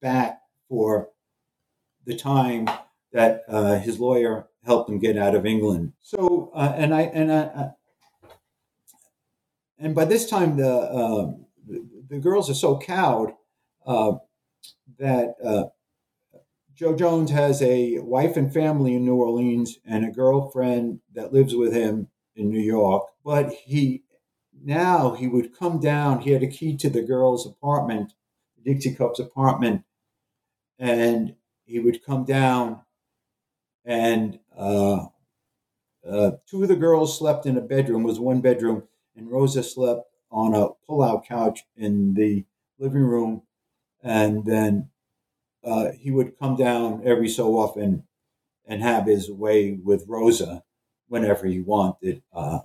[0.00, 1.10] back for
[2.04, 2.68] the time
[3.12, 5.92] that uh, his lawyer helped him get out of England.
[6.00, 7.70] So, uh, and I and I,
[9.78, 11.32] and by this time the uh,
[12.08, 13.32] the, girls are so cowed
[13.86, 14.12] uh,
[14.98, 15.64] that uh,
[16.76, 21.54] Joe Jones has a wife and family in New Orleans and a girlfriend that lives
[21.54, 23.08] with him in New York.
[23.24, 24.02] But he
[24.52, 26.20] now he would come down.
[26.20, 28.12] He had a key to the girl's apartment,
[28.62, 29.84] Dixie Cup's apartment,
[30.78, 32.82] and he would come down
[33.86, 35.06] and uh,
[36.06, 38.02] uh, two of the girls slept in a bedroom.
[38.02, 38.82] Was one bedroom,
[39.16, 42.44] and Rosa slept on a pull-out couch in the
[42.78, 43.42] living room.
[44.02, 44.90] And then
[45.66, 48.04] uh, he would come down every so often
[48.66, 50.62] and have his way with Rosa
[51.08, 52.22] whenever he wanted.
[52.32, 52.60] Uh,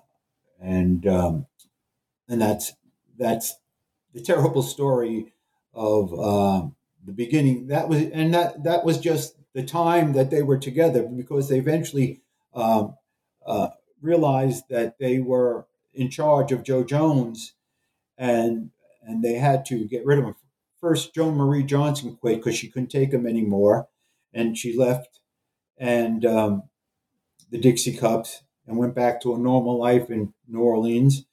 [0.60, 1.48] and um,
[2.30, 2.74] and that's
[3.18, 3.56] that's
[4.14, 5.34] the terrible story
[5.74, 6.68] of uh,
[7.06, 7.68] the beginning.
[7.68, 11.58] That was and that that was just the time that they were together because they
[11.58, 12.22] eventually
[12.54, 12.96] um,
[13.46, 13.70] uh,
[14.02, 17.54] realized that they were in charge of Joe Jones,
[18.18, 18.72] and
[19.02, 20.36] and they had to get rid of him.
[20.82, 23.88] First, Joan Marie Johnson quit because she couldn't take them anymore,
[24.34, 25.20] and she left,
[25.78, 26.64] and um,
[27.52, 31.26] the Dixie Cups, and went back to a normal life in New Orleans,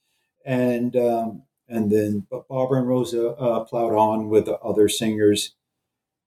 [0.45, 5.55] and um, and then but Barbara and Rosa uh, plowed on with the other singers,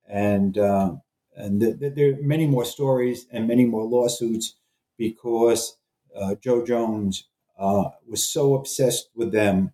[0.07, 0.95] and uh,
[1.35, 4.55] and th- th- there are many more stories and many more lawsuits
[4.97, 5.77] because
[6.15, 9.73] uh, Joe Jones uh, was so obsessed with them,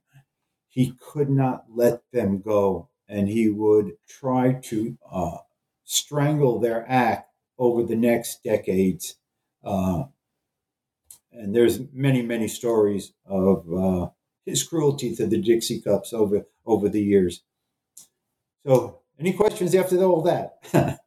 [0.69, 5.37] he could not let them go, and he would try to uh,
[5.83, 9.15] strangle their act over the next decades.
[9.63, 10.03] Uh,
[11.31, 14.09] and there's many, many stories of uh,
[14.45, 17.43] his cruelty to the Dixie Cups over over the years.
[18.65, 20.99] So, any questions after all that?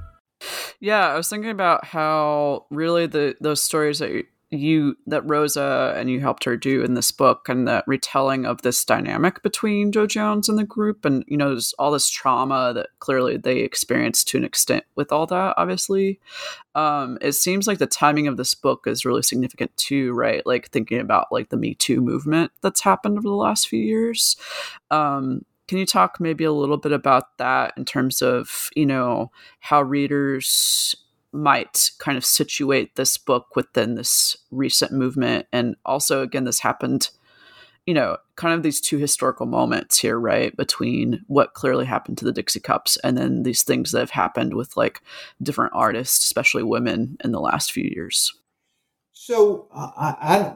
[0.81, 6.09] Yeah, I was thinking about how really the those stories that you that Rosa and
[6.09, 10.07] you helped her do in this book and the retelling of this dynamic between Joe
[10.07, 14.27] Jones and the group and you know there's all this trauma that clearly they experienced
[14.29, 16.19] to an extent with all that obviously
[16.75, 20.45] um it seems like the timing of this book is really significant too right?
[20.45, 24.35] Like thinking about like the me too movement that's happened over the last few years.
[24.89, 29.31] Um can you talk maybe a little bit about that in terms of, you know,
[29.61, 30.93] how readers
[31.31, 35.45] might kind of situate this book within this recent movement?
[35.53, 37.09] And also, again, this happened
[37.85, 40.55] you know, kind of these two historical moments here, right?
[40.57, 44.53] Between what clearly happened to the Dixie Cups and then these things that have happened
[44.53, 45.01] with like
[45.41, 48.33] different artists, especially women, in the last few years.
[49.13, 50.53] So, I, I,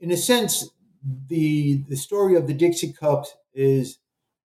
[0.00, 0.68] in a sense,
[1.28, 3.98] the the story of the Dixie Cups is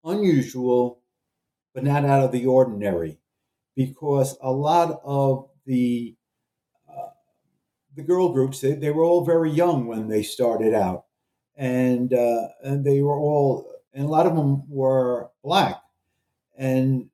[0.06, 1.02] unusual,
[1.74, 3.20] but not out of the ordinary,
[3.76, 6.16] because a lot of the
[6.90, 7.10] uh,
[7.96, 11.06] the girl groups they, they were all very young when they started out
[11.58, 15.82] and uh, and they were all and a lot of them were black
[16.58, 17.10] and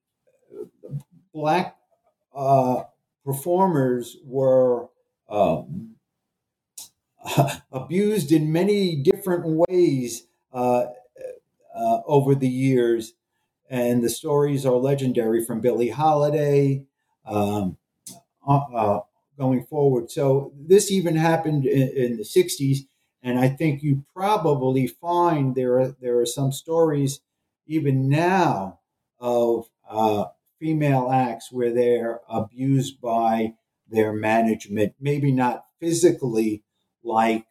[1.34, 1.78] black
[2.36, 2.84] uh,
[3.26, 4.90] performers were
[5.30, 5.96] um,
[7.72, 10.86] abused in many different ways uh,
[11.76, 13.14] uh, over the years
[13.70, 16.84] and the stories are legendary from Billie Holiday
[17.26, 17.78] um,
[18.48, 19.00] uh, uh,
[19.38, 22.80] going forward so this even happened in, in the 60s
[23.24, 27.22] and I think you probably find there are there are some stories
[27.68, 28.80] even now
[29.20, 30.26] of uh,
[30.60, 33.54] female acts where they're abused by
[33.90, 34.94] their management.
[35.00, 36.64] Maybe not physically
[37.04, 37.46] like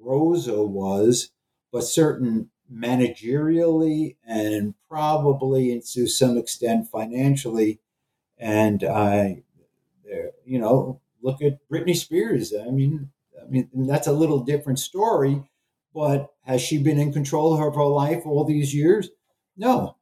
[0.00, 1.30] Rosa was,
[1.72, 7.80] but certain managerially and probably and to some extent financially.
[8.38, 9.42] And I,
[10.44, 12.52] you know, look at Britney Spears.
[12.54, 13.10] I mean,
[13.40, 15.42] I mean, that's a little different story.
[15.94, 19.08] But has she been in control of her life all these years?
[19.56, 19.96] No.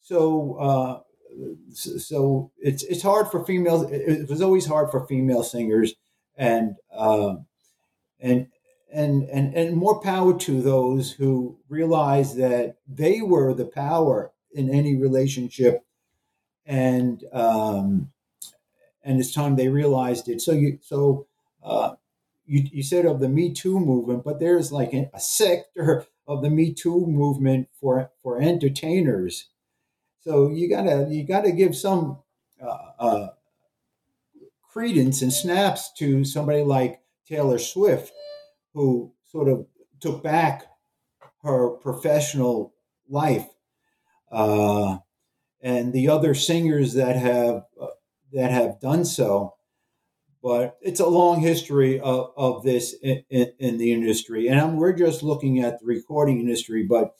[0.00, 1.00] So, uh,
[1.72, 3.90] so it's it's hard for females.
[3.90, 5.94] It was always hard for female singers,
[6.36, 7.36] and uh,
[8.20, 8.48] and
[8.92, 14.70] and and and more power to those who realize that they were the power in
[14.70, 15.84] any relationship,
[16.64, 18.12] and um,
[19.02, 20.40] and it's time they realized it.
[20.40, 21.26] So you so.
[21.62, 21.94] Uh,
[22.46, 26.50] you, you said of the Me Too movement, but there's like a, sector of the
[26.50, 29.48] Me Too movement for for entertainers.
[30.20, 32.18] So you gotta you gotta give some
[32.62, 33.28] uh, uh,
[34.72, 38.12] credence and snaps to somebody like Taylor Swift,
[38.74, 39.66] who sort of
[40.00, 40.66] took back
[41.42, 42.74] her professional
[43.08, 43.48] life,
[44.30, 44.98] uh,
[45.62, 47.86] and the other singers that have uh,
[48.32, 49.54] that have done so
[50.44, 54.46] but it's a long history of, of this in, in, in the industry.
[54.48, 57.14] And I'm, we're just looking at the recording industry, but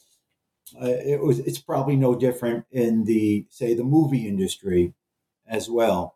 [0.79, 4.93] uh, it was it's probably no different in the say the movie industry
[5.47, 6.15] as well.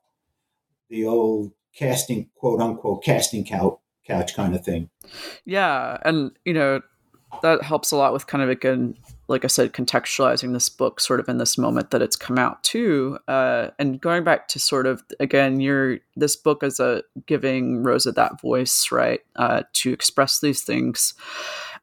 [0.89, 3.79] The old casting quote unquote casting couch
[4.09, 4.89] couch kind of thing.
[5.45, 6.81] Yeah, and you know
[7.41, 8.95] that helps a lot with kind of again
[9.29, 12.63] like I said, contextualizing this book sort of in this moment that it's come out
[12.63, 17.83] too, uh, and going back to sort of again, your this book is a giving
[17.83, 21.13] Rosa that voice, right, uh, to express these things.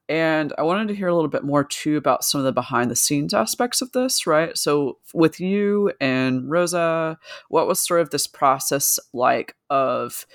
[0.09, 2.91] And I wanted to hear a little bit more too about some of the behind
[2.91, 4.57] the scenes aspects of this, right?
[4.59, 7.17] So, with you and Rosa,
[7.49, 10.27] what was sort of this process like of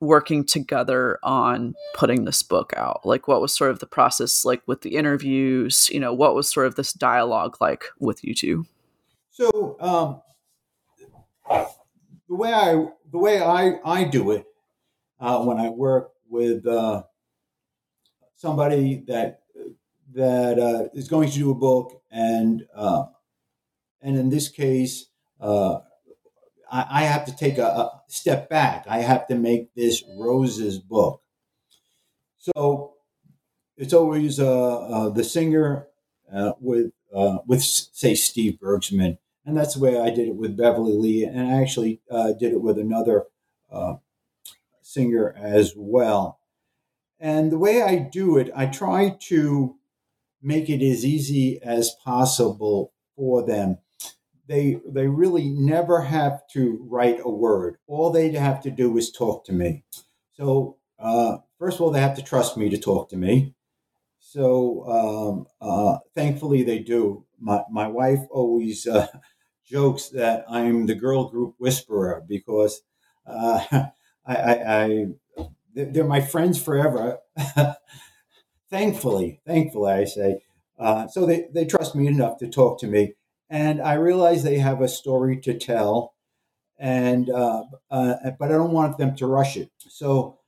[0.00, 3.04] working together on putting this book out?
[3.04, 5.88] Like, what was sort of the process like with the interviews?
[5.90, 8.66] You know, what was sort of this dialogue like with you two?
[9.30, 10.22] So, um,
[12.28, 14.46] the way I the way I I do it
[15.18, 17.02] uh, when I work with uh,
[18.36, 19.40] somebody that
[20.14, 23.04] that uh, is going to do a book, and uh,
[24.00, 25.06] and in this case,
[25.40, 25.80] uh,
[26.70, 28.86] I, I have to take a, a, step back.
[28.88, 31.22] I have to make this Rosa's book.
[32.38, 32.94] So
[33.76, 35.86] it's always uh, uh, the singer
[36.32, 40.56] uh, with uh, with say Steve Bergsman, and that's the way I did it with
[40.56, 43.26] Beverly Lee, and I actually uh, did it with another
[43.70, 43.94] uh,
[44.80, 46.38] singer as well.
[47.18, 49.76] And the way I do it, I try to
[50.40, 53.78] make it as easy as possible for them
[54.50, 57.76] they they really never have to write a word.
[57.86, 59.84] All they have to do is talk to me.
[60.32, 63.54] So uh, first of all, they have to trust me to talk to me.
[64.18, 67.24] So um, uh, thankfully, they do.
[67.38, 69.06] My my wife always uh,
[69.64, 72.82] jokes that I'm the girl group whisperer because
[73.28, 73.64] uh,
[74.26, 75.06] I, I, I
[75.72, 77.18] they're my friends forever.
[78.70, 80.42] thankfully, thankfully, I say.
[80.76, 83.12] Uh, so they, they trust me enough to talk to me
[83.50, 86.14] and I realize they have a story to tell,
[86.78, 89.70] and uh, uh, but I don't want them to rush it.
[89.78, 90.38] So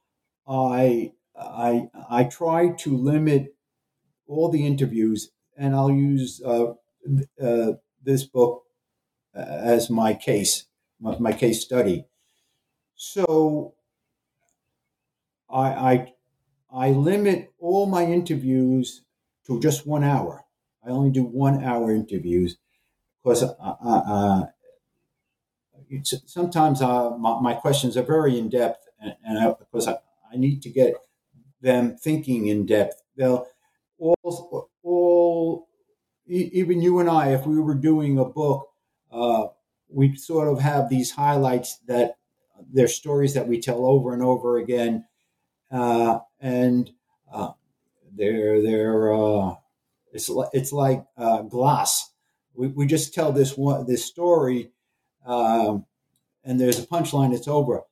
[0.49, 3.57] I I I try to limit
[4.29, 6.75] all the interviews, and I'll use uh,
[7.43, 7.73] uh
[8.03, 8.63] this book
[9.35, 10.67] as my case,
[11.01, 12.07] my case study.
[12.95, 13.75] So
[15.51, 16.13] I, I
[16.73, 19.03] I limit all my interviews
[19.47, 20.45] to just one hour.
[20.87, 22.59] I only do one hour interviews
[23.23, 24.47] because uh, uh, uh
[26.27, 29.99] sometimes my, my, questions are very in depth, and, and I, because I,
[30.33, 30.95] I, need to get
[31.61, 33.03] them thinking in depth.
[33.17, 33.47] They'll
[33.99, 35.69] all, all,
[36.27, 38.71] even you and I, if we were doing a book,
[39.11, 39.49] uh,
[39.89, 42.17] we sort of have these highlights that
[42.73, 45.05] they're stories that we tell over and over again,
[45.71, 46.91] uh, and
[47.33, 47.51] uh,
[48.15, 49.13] they're they're
[50.13, 51.05] it's it's like
[51.49, 52.12] glass.
[52.55, 54.73] We, we just tell this one this story
[55.25, 55.87] um,
[56.45, 57.83] and there's a punchline, it's over.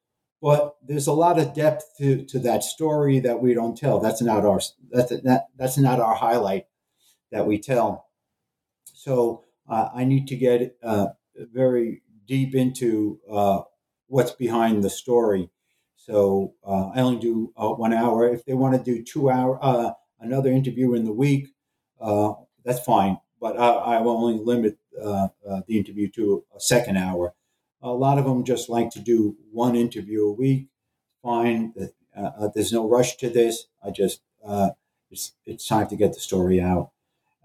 [0.42, 4.00] But there's a lot of depth to, to that story that we don't tell.
[4.00, 6.66] That's not our that's that, that's not our highlight
[7.30, 8.06] that we tell.
[8.94, 13.62] So uh, I need to get uh, very deep into uh,
[14.06, 15.50] what's behind the story.
[15.96, 18.26] So uh, I only do uh, one hour.
[18.26, 21.48] If they want to do two hour, uh, another interview in the week,
[22.64, 23.18] that's fine.
[23.40, 25.32] But I, I will only limit the
[25.68, 27.34] interview to a second hour.
[27.82, 30.66] A lot of them just like to do one interview a week.
[31.22, 31.72] Fine,
[32.16, 33.66] uh, uh, there's no rush to this.
[33.84, 34.70] I just uh,
[35.10, 36.90] it's it's time to get the story out.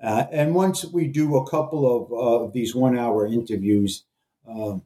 [0.01, 4.03] Uh, and once we do a couple of uh, these one-hour interviews,
[4.47, 4.83] um,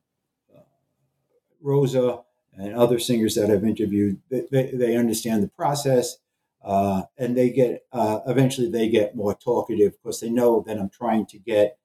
[1.61, 2.19] Rosa
[2.57, 6.17] and other singers that I've interviewed, they, they understand the process.
[6.63, 10.89] Uh, and they get uh, eventually they get more talkative because they know that I'm
[10.89, 11.77] trying to get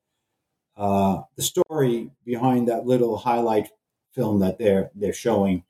[0.76, 3.68] uh, the story behind that little highlight
[4.12, 5.64] film that they're they're showing,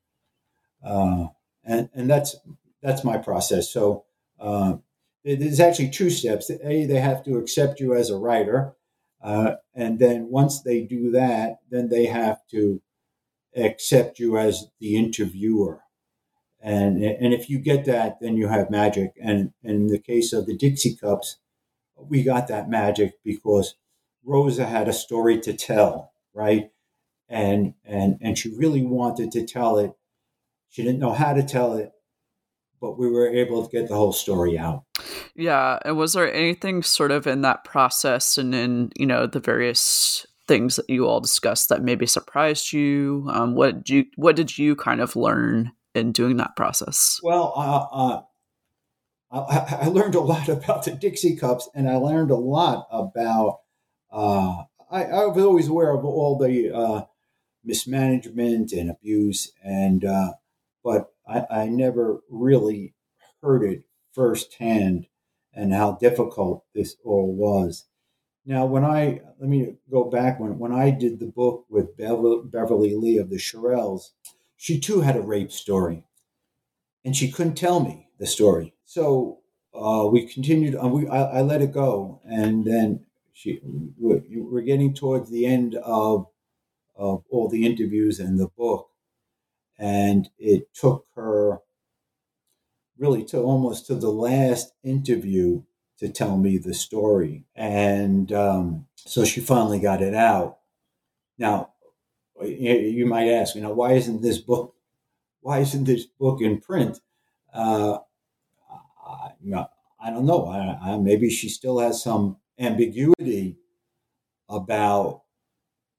[0.84, 1.26] uh,
[1.64, 2.36] and and that's
[2.82, 3.70] that's my process.
[3.70, 4.04] So
[4.40, 4.76] uh,
[5.24, 6.50] there's actually two steps.
[6.50, 8.74] A, they have to accept you as a writer,
[9.22, 12.80] uh, and then once they do that, then they have to
[13.56, 15.83] accept you as the interviewer.
[16.64, 19.12] And, and if you get that, then you have magic.
[19.22, 21.36] And, in the case of the Dixie Cups,
[21.94, 23.74] we got that magic because
[24.24, 26.70] Rosa had a story to tell, right?
[27.28, 29.92] And and and she really wanted to tell it.
[30.70, 31.92] She didn't know how to tell it,
[32.80, 34.84] but we were able to get the whole story out.
[35.34, 39.40] Yeah, and was there anything sort of in that process and in you know the
[39.40, 43.26] various things that you all discussed that maybe surprised you?
[43.30, 47.20] Um, what did you what did you kind of learn in doing that process?
[47.22, 48.22] Well, uh, uh,
[49.30, 53.60] I, I, learned a lot about the Dixie Cups, and I learned a lot about
[54.10, 57.02] uh, I, I, was always aware of all the uh,
[57.64, 60.34] mismanagement and abuse, and uh,
[60.84, 62.94] but I, I, never really
[63.42, 65.06] heard it firsthand
[65.52, 67.86] and how difficult this all was.
[68.46, 72.42] Now, when I let me go back when when I did the book with Beverly,
[72.44, 74.10] Beverly Lee of the Shirelles,
[74.64, 76.04] she too had a rape story,
[77.04, 78.72] and she couldn't tell me the story.
[78.86, 79.40] So
[79.74, 80.74] uh, we continued.
[80.74, 83.04] Uh, we I, I, let it go, and then
[83.34, 83.60] she
[83.98, 86.28] we're getting towards the end of
[86.96, 88.88] of all the interviews and the book,
[89.78, 91.58] and it took her
[92.96, 95.62] really to almost to the last interview
[95.98, 100.60] to tell me the story, and um, so she finally got it out.
[101.36, 101.73] Now,
[102.42, 104.74] you might ask, you know, why isn't this book,
[105.40, 107.00] why isn't this book in print?
[107.52, 107.98] Uh,
[109.06, 109.66] I,
[110.00, 110.46] I don't know.
[110.46, 113.56] I, I, maybe she still has some ambiguity
[114.48, 115.22] about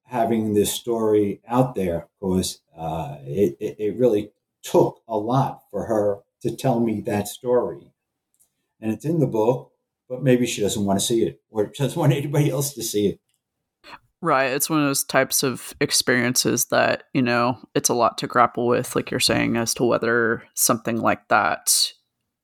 [0.05, 4.31] having this story out there because uh, it, it, it, really
[4.61, 7.91] took a lot for her to tell me that story.
[8.79, 9.71] And it's in the book,
[10.07, 13.07] but maybe she doesn't want to see it or doesn't want anybody else to see
[13.07, 13.19] it.
[14.21, 14.51] Right.
[14.51, 18.65] It's one of those types of experiences that, you know, it's a lot to grapple
[18.67, 21.93] with, like you're saying, as to whether something like that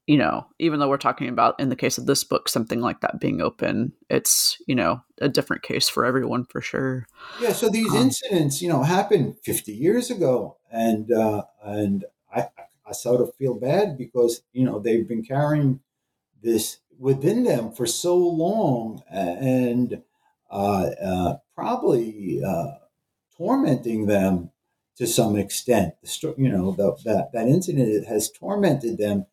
[0.07, 2.99] you know, even though we're talking about in the case of this book something like
[3.01, 7.07] that being open, it's you know a different case for everyone for sure.
[7.39, 7.53] Yeah.
[7.53, 12.03] So these um, incidents, you know, happened 50 years ago, and uh, and
[12.33, 12.49] I
[12.85, 15.79] I sort of feel bad because you know they've been carrying
[16.43, 20.01] this within them for so long, and
[20.49, 22.71] uh, uh, probably uh,
[23.37, 24.51] tormenting them
[24.97, 25.93] to some extent.
[26.01, 29.25] The you know the, that that incident has tormented them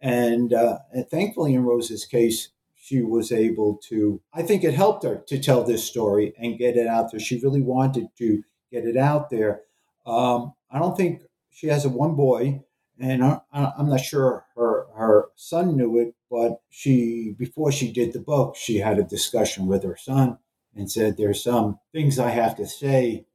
[0.00, 5.04] and, uh, and thankfully, in Rosa's case, she was able to, I think it helped
[5.04, 7.20] her to tell this story and get it out there.
[7.20, 9.62] She really wanted to get it out there.
[10.06, 12.62] Um, I don't think she has a one boy,
[12.98, 18.12] and I, am not sure her, her son knew it, but she, before she did
[18.12, 20.38] the book, she had a discussion with her son
[20.78, 23.26] and said, There's some things I have to say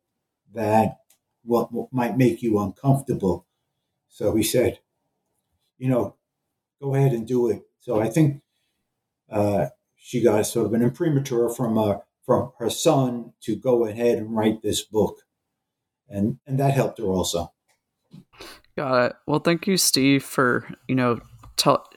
[0.54, 0.98] that
[1.44, 3.46] what, what might make you uncomfortable.
[4.08, 4.80] So he said,
[5.78, 6.16] You know,
[6.82, 7.64] go ahead and do it.
[7.80, 8.41] So I think
[9.30, 14.18] uh, she got sort of an imprimatur from uh, from her son to go ahead
[14.18, 15.20] and write this book,
[16.08, 17.52] and and that helped her also.
[18.78, 19.16] Got it.
[19.28, 21.20] Well, thank you, Steve, for you know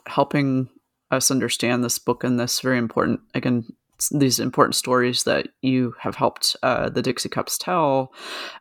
[0.07, 0.69] helping
[1.11, 3.65] us understand this book and this very important again
[4.11, 8.13] these important stories that you have helped uh, the Dixie Cups tell.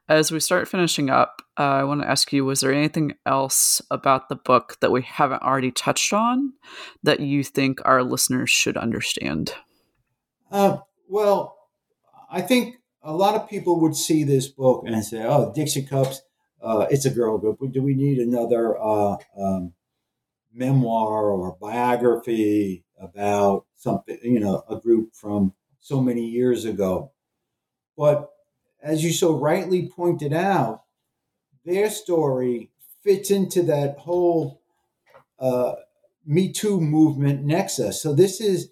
[0.08, 3.82] As we start finishing up, uh, I want to ask you: Was there anything else
[3.92, 6.54] about the book that we haven't already touched on
[7.04, 9.54] that you think our listeners should understand?
[10.52, 10.78] Uh,
[11.08, 11.58] well,
[12.30, 16.22] I think a lot of people would see this book and say, "Oh, Dixie Cups,
[16.62, 17.60] uh, it's a girl group.
[17.72, 19.74] Do we need another uh, um,
[20.54, 27.12] memoir or biography about something, you know, a group from so many years ago?"
[27.98, 28.30] But
[28.82, 30.84] as you so rightly pointed out,
[31.66, 32.72] their story
[33.04, 34.62] fits into that whole
[35.40, 35.76] uh,
[36.26, 38.02] Me Too movement nexus.
[38.02, 38.72] So this is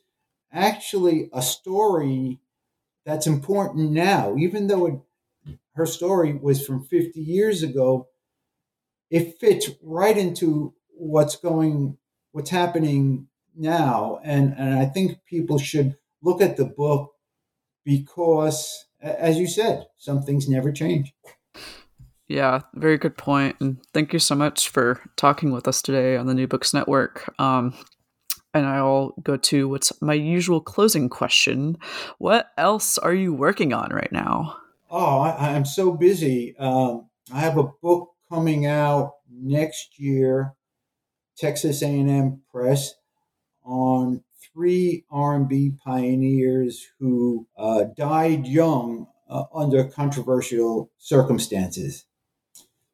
[0.52, 2.40] actually a story
[3.06, 8.08] that's important now, even though it, her story was from 50 years ago.
[9.10, 11.98] It fits right into what's going,
[12.32, 17.14] what's happening now, and and I think people should look at the book
[17.84, 21.14] because, as you said, some things never change.
[22.28, 23.58] Yeah, very good point.
[23.60, 27.32] And thank you so much for talking with us today on the New Books Network.
[27.40, 27.74] Um,
[28.54, 31.78] and I'll go to what's my usual closing question.
[32.20, 34.58] What else are you working on right now?
[34.90, 36.56] Oh, I, am so busy.
[36.58, 40.54] Um, I have a book coming out next year,
[41.36, 42.94] Texas A&M Press,
[43.64, 52.06] on three R&B pioneers who uh, died young uh, under controversial circumstances.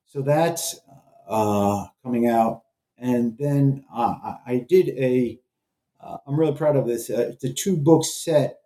[0.05, 0.79] So that's
[1.27, 2.63] uh, coming out,
[2.97, 5.39] and then uh, I did a
[6.01, 7.09] uh, I'm really proud of this.
[7.09, 8.59] Uh, it's a two book set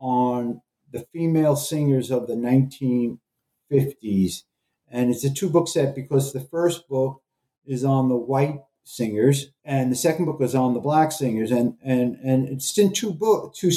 [0.00, 4.42] on the female singers of the 1950s.
[4.90, 7.22] And it's a two book set because the first book
[7.64, 11.50] is on the white singers and the second book is on the black singers.
[11.50, 13.70] And, and, and it's in two, book, two,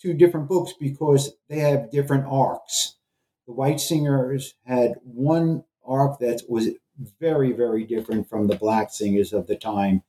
[0.00, 2.96] two different books because they have different arcs.
[3.46, 6.68] The white singers had one arc that was
[7.20, 10.02] very, very different from the black singers of the time.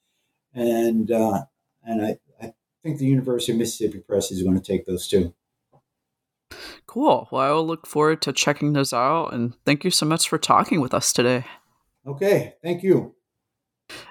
[0.53, 1.43] And, uh,
[1.83, 5.33] and I, I think the University of Mississippi Press is going to take those two.
[6.87, 7.27] Cool.
[7.31, 9.33] Well, I will look forward to checking those out.
[9.33, 11.45] And thank you so much for talking with us today.
[12.07, 12.53] Okay.
[12.63, 13.14] Thank you.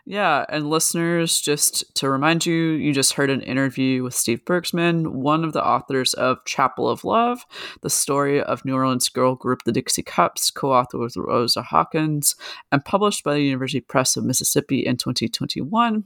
[0.07, 5.09] Yeah, and listeners, just to remind you, you just heard an interview with Steve Bergsman,
[5.09, 7.45] one of the authors of Chapel of Love,
[7.83, 12.37] the story of New Orleans girl group The Dixie Cups, co authored with Rosa Hawkins,
[12.71, 16.05] and published by the University Press of Mississippi in 2021.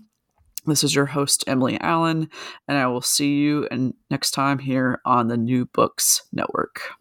[0.66, 2.28] This is your host, Emily Allen,
[2.66, 6.97] and I will see you and next time here on the New Books Network.